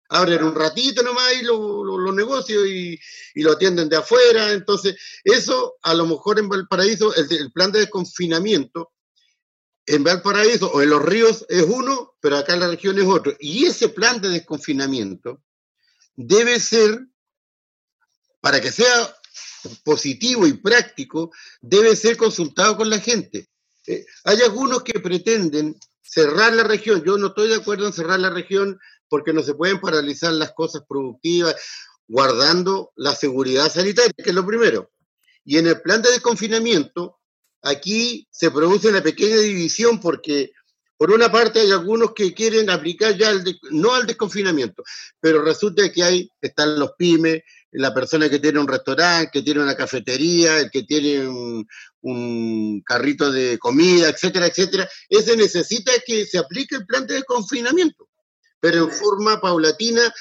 abren 0.08 0.42
un 0.42 0.54
ratito 0.54 1.02
nomás 1.02 1.34
y 1.34 1.44
los 1.44 2.14
negocios 2.14 2.66
y, 2.66 2.98
lo 3.34 3.52
atienden 3.52 3.88
de 3.88 3.96
afuera. 3.96 4.52
Entonces, 4.52 4.96
eso 5.22 5.76
a 5.82 5.94
lo 5.94 6.06
mejor 6.06 6.38
en 6.38 6.48
Valparaíso, 6.48 7.14
el, 7.14 7.52
plan 7.52 7.70
de 7.70 7.80
desconfinamiento, 7.80 8.92
en 9.86 10.04
Valparaíso 10.04 10.70
o 10.70 10.82
en 10.82 10.90
los 10.90 11.02
ríos 11.02 11.46
es 11.48 11.62
uno, 11.62 12.16
pero 12.20 12.36
acá 12.36 12.54
en 12.54 12.60
la 12.60 12.68
región 12.68 12.98
es 12.98 13.06
otro. 13.06 13.34
Y 13.38 13.66
ese 13.66 13.88
plan 13.88 14.20
de 14.20 14.28
desconfinamiento 14.28 15.42
debe 16.16 16.58
ser, 16.60 17.06
para 18.40 18.60
que 18.60 18.72
sea 18.72 19.14
positivo 19.84 20.46
y 20.46 20.54
práctico, 20.54 21.30
debe 21.60 21.96
ser 21.96 22.16
consultado 22.16 22.76
con 22.76 22.90
la 22.90 22.98
gente. 22.98 23.48
Eh, 23.86 24.04
hay 24.24 24.42
algunos 24.42 24.82
que 24.82 25.00
pretenden 25.00 25.78
cerrar 26.02 26.52
la 26.54 26.64
región. 26.64 27.02
Yo 27.04 27.16
no 27.18 27.28
estoy 27.28 27.48
de 27.48 27.56
acuerdo 27.56 27.86
en 27.86 27.92
cerrar 27.92 28.20
la 28.20 28.30
región 28.30 28.78
porque 29.08 29.32
no 29.32 29.42
se 29.42 29.54
pueden 29.54 29.80
paralizar 29.80 30.32
las 30.32 30.52
cosas 30.52 30.82
productivas, 30.88 31.56
guardando 32.06 32.92
la 32.96 33.14
seguridad 33.14 33.70
sanitaria, 33.70 34.12
que 34.16 34.30
es 34.30 34.34
lo 34.34 34.46
primero. 34.46 34.90
Y 35.44 35.58
en 35.58 35.66
el 35.66 35.80
plan 35.80 36.02
de 36.02 36.10
desconfinamiento, 36.10 37.18
aquí 37.62 38.26
se 38.30 38.50
produce 38.50 38.88
una 38.88 39.02
pequeña 39.02 39.36
división 39.36 40.00
porque 40.00 40.52
por 40.98 41.12
una 41.12 41.30
parte 41.30 41.60
hay 41.60 41.70
algunos 41.70 42.12
que 42.12 42.34
quieren 42.34 42.68
aplicar 42.70 43.16
ya 43.16 43.32
no 43.70 43.94
al 43.94 44.06
desconfinamiento, 44.06 44.82
pero 45.20 45.42
resulta 45.42 45.90
que 45.92 46.02
hay, 46.02 46.30
están 46.40 46.78
los 46.78 46.92
pymes, 46.98 47.42
la 47.70 47.94
persona 47.94 48.28
que 48.28 48.40
tiene 48.40 48.58
un 48.58 48.66
restaurante, 48.66 49.30
que 49.32 49.42
tiene 49.42 49.62
una 49.62 49.76
cafetería, 49.76 50.58
el 50.58 50.70
que 50.70 50.82
tiene 50.82 51.28
un, 51.28 52.82
carrito 52.84 53.30
de 53.30 53.58
comida, 53.58 54.08
etcétera, 54.08 54.46
etcétera. 54.46 54.88
Ese 55.08 55.36
necesita 55.36 55.92
que 56.04 56.26
se 56.26 56.38
aplique 56.38 56.76
el 56.76 56.86
plan 56.86 57.06
de 57.06 57.14
desconfinamiento 57.14 58.08
pero 58.60 58.84
en 58.84 58.90
forma 58.90 59.40
paulatina, 59.40 60.12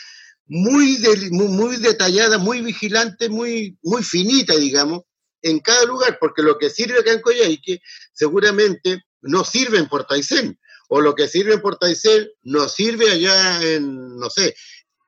muy, 0.48 0.98
muy, 1.32 1.77
detallada, 1.77 2.38
muy 2.38 2.62
vigilante, 2.62 3.29
muy, 3.29 3.77
muy 3.84 4.03
finita, 4.03 4.56
digamos, 4.56 5.01
en 5.41 5.60
cada 5.60 5.84
lugar, 5.86 6.17
porque 6.20 6.41
lo 6.41 6.58
que 6.58 6.70
sirve 6.70 7.00
acá 7.00 7.12
en 7.12 7.22
Coyhaique 7.22 7.82
seguramente 8.13 9.03
no 9.22 9.44
sirve 9.44 9.77
en 9.77 9.89
Portaicén, 9.89 10.60
o 10.89 11.01
lo 11.01 11.15
que 11.15 11.27
sirve 11.27 11.56
en 11.56 11.62
Portaicén 11.62 12.29
no 12.44 12.70
sirve 12.70 13.12
allá 13.12 13.62
en, 13.62 14.17
no 14.17 14.29
sé, 14.29 14.56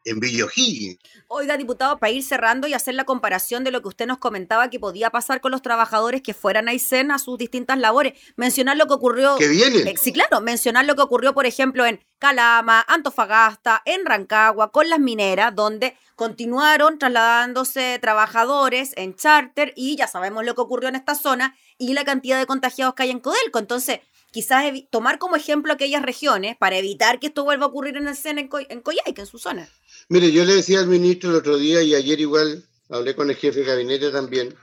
en 0.09 0.19
Villojí. 0.19 0.99
Oiga, 1.27 1.57
diputado, 1.57 1.99
para 1.99 2.11
ir 2.11 2.23
cerrando 2.23 2.67
y 2.67 2.73
hacer 2.73 2.95
la 2.95 3.05
comparación 3.05 3.63
de 3.63 3.71
lo 3.71 3.81
que 3.81 3.87
usted 3.87 4.07
nos 4.07 4.17
comentaba 4.17 4.69
que 4.69 4.79
podía 4.79 5.09
pasar 5.09 5.41
con 5.41 5.51
los 5.51 5.61
trabajadores 5.61 6.21
que 6.21 6.33
fueran 6.33 6.67
a 6.67 6.73
ICEN 6.73 7.11
a 7.11 7.19
sus 7.19 7.37
distintas 7.37 7.77
labores, 7.77 8.13
mencionar 8.35 8.77
lo 8.77 8.87
que 8.87 8.93
ocurrió. 8.93 9.35
¿Que 9.37 9.47
viene? 9.47 9.89
Eh, 9.89 9.95
sí, 9.97 10.11
claro, 10.11 10.41
mencionar 10.41 10.85
lo 10.85 10.95
que 10.95 11.01
ocurrió, 11.01 11.33
por 11.33 11.45
ejemplo, 11.45 11.85
en 11.85 12.03
Calama, 12.17 12.83
Antofagasta, 12.87 13.81
en 13.85 14.05
Rancagua, 14.05 14.71
con 14.71 14.89
las 14.89 14.99
mineras, 14.99 15.55
donde 15.55 15.95
continuaron 16.15 16.99
trasladándose 16.99 17.97
trabajadores 18.01 18.93
en 18.97 19.15
charter 19.15 19.71
y 19.75 19.95
ya 19.95 20.07
sabemos 20.07 20.43
lo 20.45 20.53
que 20.53 20.61
ocurrió 20.61 20.89
en 20.89 20.95
esta 20.95 21.15
zona 21.15 21.55
y 21.77 21.93
la 21.93 22.03
cantidad 22.03 22.37
de 22.37 22.45
contagiados 22.45 22.93
que 22.93 23.03
hay 23.03 23.11
en 23.11 23.21
Codelco. 23.21 23.57
Entonces, 23.59 24.01
quizás 24.31 24.65
tomar 24.89 25.17
como 25.17 25.35
ejemplo 25.35 25.71
aquellas 25.73 26.01
regiones 26.01 26.57
para 26.57 26.77
evitar 26.77 27.19
que 27.19 27.27
esto 27.27 27.43
vuelva 27.43 27.65
a 27.65 27.69
ocurrir 27.69 27.97
en 27.97 28.07
el 28.07 28.17
CEN 28.17 28.39
en, 28.39 28.49
en 28.69 28.81
Coyhaique, 28.81 29.21
en 29.21 29.27
su 29.27 29.39
zona. 29.39 29.69
Mire, 30.11 30.31
yo 30.31 30.43
le 30.43 30.55
decía 30.55 30.79
al 30.79 30.87
ministro 30.87 31.29
el 31.29 31.35
otro 31.35 31.57
día 31.57 31.83
y 31.83 31.93
ayer 31.93 32.19
igual 32.19 32.67
hablé 32.89 33.15
con 33.15 33.29
el 33.29 33.35
jefe 33.35 33.59
de 33.59 33.65
gabinete 33.65 34.09
también, 34.09 34.57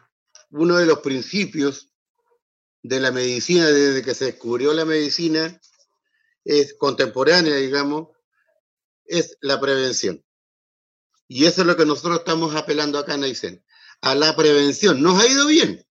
uno 0.50 0.76
de 0.76 0.86
los 0.86 0.98
principios 0.98 1.92
de 2.82 2.98
la 2.98 3.12
medicina 3.12 3.66
desde 3.68 4.02
que 4.02 4.14
se 4.16 4.24
descubrió 4.24 4.72
la 4.72 4.84
medicina 4.84 5.60
es 6.44 6.74
contemporánea, 6.74 7.54
digamos, 7.54 8.08
es 9.04 9.38
la 9.40 9.60
prevención. 9.60 10.24
Y 11.28 11.46
eso 11.46 11.60
es 11.60 11.66
lo 11.68 11.76
que 11.76 11.86
nosotros 11.86 12.18
estamos 12.18 12.56
apelando 12.56 12.98
acá 12.98 13.14
en 13.14 13.22
Aysén, 13.22 13.64
a 14.00 14.16
la 14.16 14.34
prevención. 14.34 15.00
Nos 15.00 15.20
ha 15.22 15.28
ido 15.28 15.46
bien. 15.46 15.86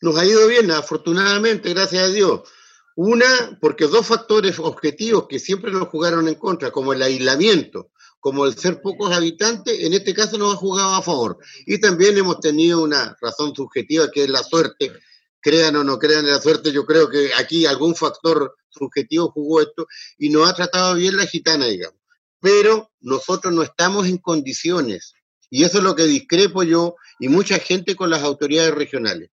Nos 0.00 0.16
ha 0.16 0.26
ido 0.26 0.48
bien, 0.48 0.72
afortunadamente, 0.72 1.72
gracias 1.72 2.02
a 2.02 2.08
Dios. 2.08 2.48
Una, 2.96 3.58
porque 3.60 3.86
dos 3.86 4.06
factores 4.06 4.58
objetivos 4.58 5.28
que 5.28 5.38
siempre 5.38 5.70
nos 5.70 5.88
jugaron 5.88 6.26
en 6.26 6.34
contra, 6.34 6.72
como 6.72 6.92
el 6.92 7.02
aislamiento, 7.02 7.91
como 8.22 8.46
el 8.46 8.56
ser 8.56 8.80
pocos 8.80 9.12
habitantes, 9.12 9.80
en 9.80 9.94
este 9.94 10.14
caso 10.14 10.38
nos 10.38 10.54
ha 10.54 10.56
jugado 10.56 10.94
a 10.94 11.02
favor. 11.02 11.38
Y 11.66 11.80
también 11.80 12.16
hemos 12.16 12.38
tenido 12.38 12.80
una 12.80 13.16
razón 13.20 13.52
subjetiva 13.52 14.12
que 14.12 14.22
es 14.22 14.30
la 14.30 14.44
suerte. 14.44 14.92
Crean 15.40 15.74
o 15.74 15.82
no 15.82 15.98
crean 15.98 16.24
en 16.24 16.30
la 16.30 16.40
suerte, 16.40 16.70
yo 16.70 16.86
creo 16.86 17.08
que 17.08 17.32
aquí 17.36 17.66
algún 17.66 17.96
factor 17.96 18.54
subjetivo 18.70 19.32
jugó 19.32 19.60
esto 19.60 19.88
y 20.18 20.28
nos 20.28 20.48
ha 20.48 20.54
tratado 20.54 20.94
bien 20.94 21.16
la 21.16 21.26
gitana, 21.26 21.66
digamos. 21.66 21.98
Pero 22.38 22.92
nosotros 23.00 23.52
no 23.52 23.62
estamos 23.64 24.06
en 24.06 24.18
condiciones, 24.18 25.14
y 25.50 25.64
eso 25.64 25.78
es 25.78 25.84
lo 25.84 25.96
que 25.96 26.04
discrepo 26.04 26.62
yo 26.62 26.94
y 27.18 27.28
mucha 27.28 27.58
gente 27.58 27.96
con 27.96 28.08
las 28.08 28.22
autoridades 28.22 28.72
regionales. 28.72 29.30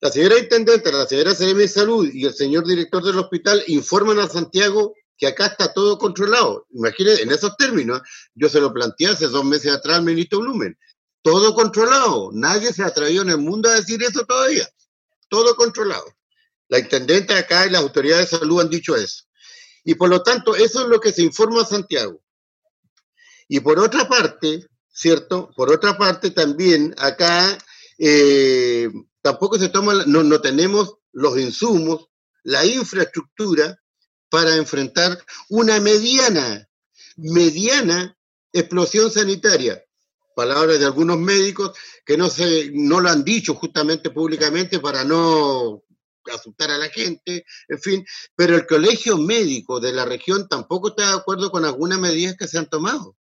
La 0.00 0.10
señora 0.10 0.38
intendente, 0.38 0.90
la 0.90 1.04
señora 1.04 1.34
Seremi 1.34 1.60
de 1.60 1.68
Salud 1.68 2.08
y 2.10 2.24
el 2.24 2.32
señor 2.32 2.66
director 2.66 3.04
del 3.04 3.18
hospital 3.18 3.62
informan 3.66 4.20
a 4.20 4.26
Santiago 4.26 4.94
que 5.22 5.28
acá 5.28 5.46
está 5.46 5.72
todo 5.72 5.98
controlado. 5.98 6.66
Imagínense, 6.70 7.22
en 7.22 7.30
esos 7.30 7.56
términos, 7.56 8.02
yo 8.34 8.48
se 8.48 8.60
lo 8.60 8.72
planteé 8.72 9.06
hace 9.06 9.28
dos 9.28 9.44
meses 9.44 9.70
atrás 9.70 9.98
al 9.98 10.04
ministro 10.04 10.40
Blumen. 10.40 10.76
Todo 11.22 11.54
controlado. 11.54 12.30
Nadie 12.32 12.72
se 12.72 12.82
atrevió 12.82 13.22
en 13.22 13.30
el 13.30 13.38
mundo 13.38 13.68
a 13.68 13.74
decir 13.74 14.02
eso 14.02 14.26
todavía. 14.26 14.68
Todo 15.28 15.54
controlado. 15.54 16.06
La 16.66 16.80
intendente 16.80 17.34
acá 17.34 17.64
y 17.64 17.70
las 17.70 17.82
autoridades 17.82 18.32
de 18.32 18.38
salud 18.38 18.62
han 18.62 18.68
dicho 18.68 18.96
eso. 18.96 19.22
Y 19.84 19.94
por 19.94 20.08
lo 20.08 20.24
tanto, 20.24 20.56
eso 20.56 20.82
es 20.82 20.88
lo 20.88 21.00
que 21.00 21.12
se 21.12 21.22
informa 21.22 21.62
a 21.62 21.66
Santiago. 21.66 22.20
Y 23.46 23.60
por 23.60 23.78
otra 23.78 24.08
parte, 24.08 24.66
¿cierto? 24.92 25.52
Por 25.54 25.70
otra 25.72 25.96
parte, 25.96 26.32
también 26.32 26.96
acá 26.98 27.56
eh, 27.96 28.90
tampoco 29.20 29.56
se 29.56 29.68
toma, 29.68 30.02
no, 30.04 30.24
no 30.24 30.40
tenemos 30.40 30.96
los 31.12 31.38
insumos, 31.38 32.08
la 32.42 32.66
infraestructura 32.66 33.78
para 34.32 34.56
enfrentar 34.56 35.22
una 35.50 35.78
mediana, 35.78 36.66
mediana 37.16 38.16
explosión 38.50 39.10
sanitaria. 39.10 39.84
Palabras 40.34 40.78
de 40.78 40.86
algunos 40.86 41.18
médicos 41.18 41.76
que 42.06 42.16
no, 42.16 42.30
se, 42.30 42.70
no 42.72 43.00
lo 43.00 43.10
han 43.10 43.24
dicho 43.24 43.52
justamente 43.52 44.08
públicamente 44.08 44.80
para 44.80 45.04
no 45.04 45.84
asustar 46.32 46.70
a 46.70 46.78
la 46.78 46.88
gente, 46.88 47.44
en 47.68 47.78
fin, 47.78 48.06
pero 48.34 48.56
el 48.56 48.66
colegio 48.66 49.18
médico 49.18 49.80
de 49.80 49.92
la 49.92 50.06
región 50.06 50.48
tampoco 50.48 50.88
está 50.88 51.10
de 51.10 51.16
acuerdo 51.16 51.50
con 51.50 51.66
algunas 51.66 51.98
medidas 51.98 52.34
que 52.38 52.48
se 52.48 52.56
han 52.56 52.70
tomado. 52.70 53.18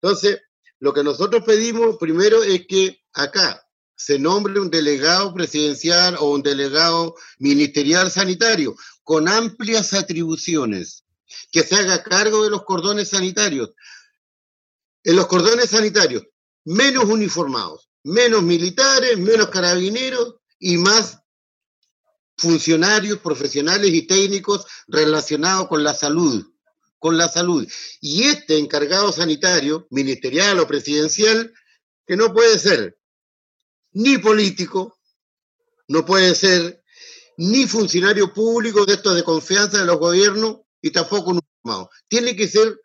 Entonces, 0.00 0.42
lo 0.78 0.92
que 0.92 1.02
nosotros 1.02 1.42
pedimos 1.44 1.96
primero 1.98 2.44
es 2.44 2.68
que 2.68 3.02
acá 3.14 3.66
se 4.04 4.18
nombre 4.18 4.58
un 4.58 4.68
delegado 4.68 5.32
presidencial 5.32 6.16
o 6.18 6.30
un 6.32 6.42
delegado 6.42 7.14
ministerial 7.38 8.10
sanitario 8.10 8.74
con 9.04 9.28
amplias 9.28 9.92
atribuciones, 9.94 11.04
que 11.52 11.62
se 11.62 11.76
haga 11.76 12.02
cargo 12.02 12.42
de 12.42 12.50
los 12.50 12.64
cordones 12.64 13.10
sanitarios. 13.10 13.70
En 15.04 15.14
los 15.14 15.26
cordones 15.28 15.70
sanitarios, 15.70 16.24
menos 16.64 17.04
uniformados, 17.04 17.90
menos 18.02 18.42
militares, 18.42 19.18
menos 19.18 19.48
carabineros 19.50 20.34
y 20.58 20.78
más 20.78 21.18
funcionarios 22.36 23.20
profesionales 23.20 23.92
y 23.92 24.02
técnicos 24.02 24.66
relacionados 24.88 25.68
con 25.68 25.84
la 25.84 25.94
salud, 25.94 26.44
con 26.98 27.16
la 27.16 27.28
salud. 27.28 27.68
Y 28.00 28.24
este 28.24 28.58
encargado 28.58 29.12
sanitario, 29.12 29.86
ministerial 29.90 30.58
o 30.58 30.66
presidencial, 30.66 31.52
que 32.04 32.16
no 32.16 32.32
puede 32.32 32.58
ser 32.58 32.98
ni 33.92 34.18
político, 34.18 34.98
no 35.88 36.04
puede 36.04 36.34
ser 36.34 36.82
ni 37.36 37.66
funcionario 37.66 38.32
público 38.32 38.84
de 38.84 38.94
estos 38.94 39.14
de 39.14 39.24
confianza 39.24 39.78
de 39.78 39.86
los 39.86 39.98
gobiernos 39.98 40.60
y 40.80 40.90
tampoco 40.90 41.30
un 41.30 41.40
formado. 41.62 41.90
Tiene 42.08 42.36
que 42.36 42.48
ser, 42.48 42.78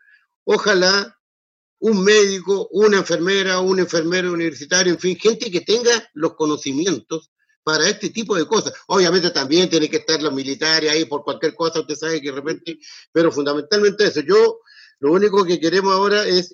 ojalá, 0.46 1.18
un 1.80 2.04
médico, 2.04 2.68
una 2.72 2.98
enfermera, 2.98 3.60
un 3.60 3.80
enfermero 3.80 4.32
universitario, 4.32 4.94
en 4.94 5.00
fin, 5.00 5.18
gente 5.18 5.52
que 5.52 5.62
tenga 5.62 6.10
los 6.14 6.36
conocimientos 6.36 7.32
para 7.64 7.88
este 7.88 8.10
tipo 8.10 8.36
de 8.36 8.48
cosas. 8.48 8.74
Obviamente 8.88 9.30
también 9.32 9.70
tiene 9.70 9.90
que 9.90 9.98
estar 9.98 10.22
los 10.22 10.34
militares 10.34 10.90
ahí 10.90 11.06
por 11.06 11.24
cualquier 11.24 11.54
cosa, 11.54 11.82
usted 11.82 11.96
sabe 11.96 12.22
que 12.22 12.30
de 12.30 12.36
repente, 12.36 12.80
pero 13.12 13.32
fundamentalmente 13.32 14.06
eso. 14.06 14.22
Yo 14.22 14.60
lo 15.00 15.12
único 15.12 15.44
que 15.44 15.60
queremos 15.60 15.94
ahora 15.94 16.26
es 16.26 16.52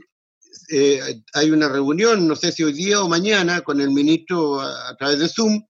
eh, 0.69 1.21
hay 1.33 1.51
una 1.51 1.69
reunión, 1.69 2.27
no 2.27 2.35
sé 2.35 2.51
si 2.51 2.63
hoy 2.63 2.73
día 2.73 3.01
o 3.01 3.07
mañana, 3.07 3.61
con 3.61 3.81
el 3.81 3.91
ministro 3.91 4.61
a, 4.61 4.95
través 4.97 5.19
de 5.19 5.29
Zoom. 5.29 5.65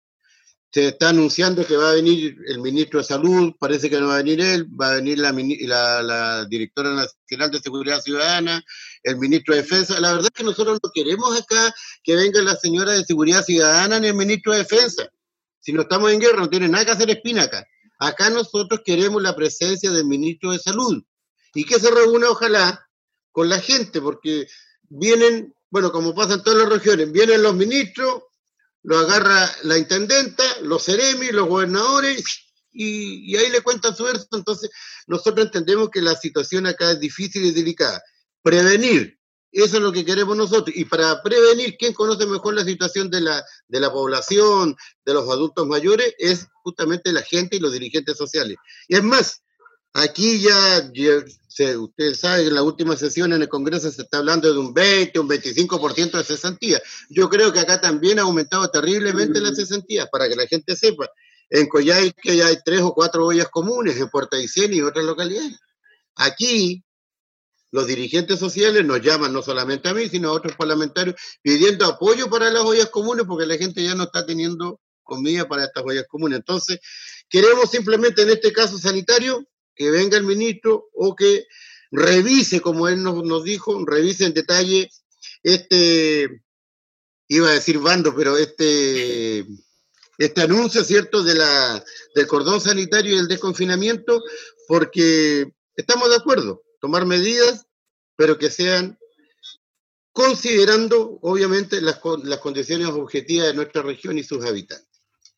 Se 0.72 0.88
está 0.88 1.10
anunciando 1.10 1.66
que 1.66 1.78
va 1.78 1.92
a 1.92 1.94
venir 1.94 2.36
el 2.48 2.60
ministro 2.60 3.00
de 3.00 3.06
Salud, 3.06 3.54
parece 3.60 3.92
que 3.92 4.00
no 4.00 4.08
va 4.08 4.16
a 4.16 4.24
venir 4.24 4.42
él, 4.42 4.66
va 4.80 4.92
a 4.92 4.96
venir 4.96 5.20
la, 5.20 6.02
la, 6.02 6.46
directora 6.46 6.94
nacional 6.94 7.52
de 7.52 7.60
Seguridad 7.60 8.02
Ciudadana, 8.02 8.64
el 9.04 9.18
ministro 9.18 9.54
de 9.54 9.62
Defensa. 9.62 10.00
La 10.00 10.14
verdad 10.14 10.32
es 10.34 10.38
que 10.38 10.44
nosotros 10.44 10.80
no 10.82 10.90
queremos 10.92 11.40
acá 11.40 11.74
que 12.04 12.16
venga 12.16 12.42
la 12.42 12.56
señora 12.56 12.94
de 12.94 13.06
Seguridad 13.06 13.44
Ciudadana 13.44 14.00
ni 14.00 14.08
el 14.08 14.16
ministro 14.16 14.54
de 14.54 14.60
Defensa. 14.60 15.08
Si 15.60 15.72
no 15.74 15.84
estamos 15.84 16.12
en 16.12 16.20
guerra, 16.20 16.40
no 16.40 16.50
tiene 16.50 16.68
nada 16.68 16.86
que 16.86 16.92
hacer 16.92 17.10
espina 17.10 17.44
acá. 17.44 17.68
Acá 18.00 18.30
nosotros 18.32 18.82
queremos 18.84 19.22
la 19.22 19.36
presencia 19.36 19.92
del 19.92 20.06
ministro 20.06 20.52
de 20.52 20.60
Salud 20.60 21.04
y 21.54 21.66
que 21.66 21.80
se 21.80 21.92
reúna, 21.92 22.30
ojalá, 22.32 22.90
con 23.32 23.48
la 23.48 23.60
gente, 23.60 24.02
porque 24.02 24.48
vienen, 24.90 25.56
bueno, 25.70 25.92
como 25.92 26.14
pasa 26.14 26.36
en 26.36 26.44
todas 26.44 26.60
las 26.60 26.70
regiones, 26.70 27.12
vienen 27.12 27.44
los 27.44 27.56
ministros, 27.56 28.24
lo 28.84 28.98
agarra 28.98 29.50
la 29.64 29.78
intendenta, 29.78 30.44
los 30.62 30.84
seremis, 30.84 31.32
los 31.32 31.48
gobernadores, 31.48 32.24
y, 32.74 33.36
ahí 33.38 33.50
le 33.50 33.62
cuentan 33.62 33.96
su 33.96 34.04
verso. 34.04 34.28
Entonces, 34.34 34.70
nosotros 35.08 35.46
entendemos 35.46 35.90
que 35.90 36.02
la 36.02 36.16
situación 36.16 36.68
acá 36.68 36.92
es 36.92 37.00
difícil 37.00 37.46
y 37.46 37.52
delicada. 37.52 38.02
Prevenir, 38.42 39.18
eso 39.52 39.78
es 39.78 39.84
lo 39.84 39.92
que 39.92 40.04
queremos 40.04 40.36
nosotros. 40.36 40.76
Y 40.76 40.86
para 40.86 41.22
prevenir, 41.22 41.76
¿quién 41.78 41.94
conoce 41.94 42.26
mejor 42.26 42.56
la 42.56 42.66
situación 42.66 43.10
de 43.10 43.22
la, 43.22 43.46
de 43.68 43.80
la 43.80 43.92
población, 43.92 44.76
de 45.06 45.14
los 45.14 45.30
adultos 45.30 45.68
mayores? 45.68 46.14
Es 46.18 46.48
justamente 46.64 47.14
la 47.14 47.22
gente 47.22 47.58
y 47.58 47.60
los 47.60 47.72
dirigentes 47.72 48.18
sociales. 48.18 48.58
Y 48.88 48.96
es 48.96 49.04
más, 49.04 49.44
Aquí 49.96 50.42
ya, 50.42 50.92
ustedes 51.78 52.20
saben, 52.20 52.48
en 52.48 52.56
la 52.56 52.64
última 52.64 52.96
sesión 52.98 53.32
en 53.32 53.44
el 53.44 53.48
Congreso 53.48 53.92
se 53.92 54.02
está 54.02 54.18
hablando 54.18 54.52
de 54.52 54.58
un 54.58 54.74
20, 54.74 55.20
un 55.20 55.30
25% 55.30 56.18
de 56.18 56.24
cesantía. 56.24 56.82
Yo 57.10 57.30
creo 57.30 57.54
que 57.54 57.60
acá 57.60 57.80
también 57.80 58.18
ha 58.18 58.24
aumentado 58.24 58.68
terriblemente 58.70 59.40
la 59.40 59.54
cesantía, 59.54 60.08
para 60.08 60.28
que 60.28 60.36
la 60.36 60.48
gente 60.48 60.76
sepa. 60.76 61.08
En 61.50 61.68
Coyhai 61.68 62.12
que 62.14 62.36
ya 62.36 62.48
hay 62.48 62.58
tres 62.66 62.82
o 62.82 62.96
cuatro 62.96 63.28
ollas 63.28 63.50
comunes, 63.50 63.98
en 63.98 64.10
Puerto 64.10 64.36
Aysén 64.36 64.74
y 64.74 64.82
otras 64.82 65.06
localidades. 65.06 65.60
Aquí, 66.16 66.84
los 67.70 67.86
dirigentes 67.86 68.40
sociales 68.40 68.84
nos 68.84 69.00
llaman 69.02 69.32
no 69.32 69.44
solamente 69.44 69.90
a 69.90 69.94
mí, 69.94 70.10
sino 70.10 70.30
a 70.30 70.34
otros 70.34 70.56
parlamentarios 70.56 71.16
pidiendo 71.44 71.86
apoyo 71.86 72.32
para 72.32 72.50
las 72.50 72.64
ollas 72.64 72.90
comunes 72.90 73.26
porque 73.28 73.46
la 73.46 73.58
gente 73.58 73.84
ya 73.84 73.94
no 73.94 74.04
está 74.04 74.26
teniendo 74.26 74.80
comida 75.04 75.48
para 75.48 75.66
estas 75.66 75.84
ollas 75.86 76.06
comunes. 76.08 76.40
Entonces, 76.40 76.80
queremos 77.30 77.70
simplemente 77.70 78.24
en 78.24 78.32
este 78.32 78.52
caso 78.52 78.80
sanitario 78.80 79.46
que 79.76 79.92
venga 79.92 80.18
el 80.18 80.24
ministro 80.24 80.90
o 80.94 81.16
que 81.16 81.46
revise, 81.92 82.62
como 82.62 82.88
él 82.88 83.04
nos, 83.04 83.44
dijo, 83.44 83.84
revise 83.86 84.26
en 84.26 84.34
detalle 84.34 84.90
este, 85.44 86.44
iba 87.28 87.50
a 87.50 87.54
decir 87.54 87.80
bando, 87.80 88.16
pero 88.16 88.38
este, 88.38 89.46
este 90.18 90.42
anuncio, 90.42 90.84
¿cierto?, 90.84 91.24
de 91.24 91.36
la, 91.36 91.84
del 92.16 92.28
cordón 92.28 92.62
sanitario 92.62 93.16
y 93.16 93.20
el 93.20 93.28
desconfinamiento, 93.28 94.22
porque 94.68 95.52
estamos 95.76 96.10
de 96.10 96.16
acuerdo, 96.16 96.64
tomar 96.80 97.06
medidas, 97.06 97.66
pero 98.16 98.38
que 98.38 98.50
sean 98.50 98.98
considerando, 100.12 101.20
obviamente, 101.22 101.82
las, 101.82 102.00
las 102.24 102.40
condiciones 102.40 102.88
objetivas 102.88 103.48
de 103.48 103.54
nuestra 103.54 103.82
región 103.82 104.18
y 104.18 104.24
sus 104.24 104.46
habitantes. 104.46 104.93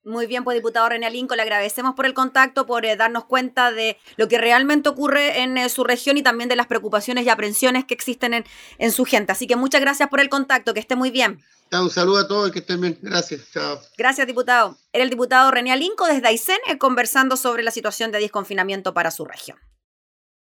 Muy 0.06 0.28
bien, 0.28 0.44
pues 0.44 0.56
diputado 0.56 0.88
René 0.88 1.08
Alinco, 1.08 1.36
le 1.36 1.42
agradecemos 1.42 1.96
por 1.96 2.06
el 2.06 2.14
contacto, 2.14 2.68
por 2.68 2.86
eh, 2.86 2.96
darnos 2.96 3.26
cuenta 3.26 3.72
de 3.72 3.98
lo 4.18 4.28
que 4.28 4.38
realmente 4.38 4.88
ocurre 4.88 5.42
en 5.42 5.58
eh, 5.58 5.68
su 5.68 5.84
región 5.84 6.16
y 6.16 6.22
también 6.22 6.48
de 6.48 6.56
las 6.56 6.68
preocupaciones 6.68 7.26
y 7.26 7.30
aprensiones 7.30 7.86
que 7.86 7.96
existen 7.96 8.36
en, 8.36 8.46
en, 8.78 8.92
su 8.92 9.06
gente. 9.06 9.32
Así 9.32 9.48
que 9.48 9.56
muchas 9.56 9.82
gracias 9.82 10.08
por 10.10 10.20
el 10.20 10.30
contacto, 10.30 10.76
que 10.76 10.80
esté 10.80 10.96
muy 10.96 11.10
bien. 11.10 11.42
Un 11.72 11.90
saludo 11.90 12.20
a 12.20 12.28
todos, 12.28 12.52
que 12.52 12.60
estén 12.60 12.80
bien. 12.80 13.00
Gracias, 13.02 13.52
chao. 13.52 13.80
Gracias, 13.98 14.28
diputado. 14.28 14.78
Era 14.94 15.04
el 15.04 15.10
diputado 15.10 15.50
René 15.50 15.72
Alinco 15.72 16.06
desde 16.06 16.28
Aysén 16.28 16.60
eh, 16.68 16.78
conversando 16.78 17.36
sobre 17.36 17.64
la 17.64 17.72
situación 17.72 18.12
de 18.12 18.20
desconfinamiento 18.20 18.94
para 18.94 19.10
su 19.10 19.26
región. 19.26 19.58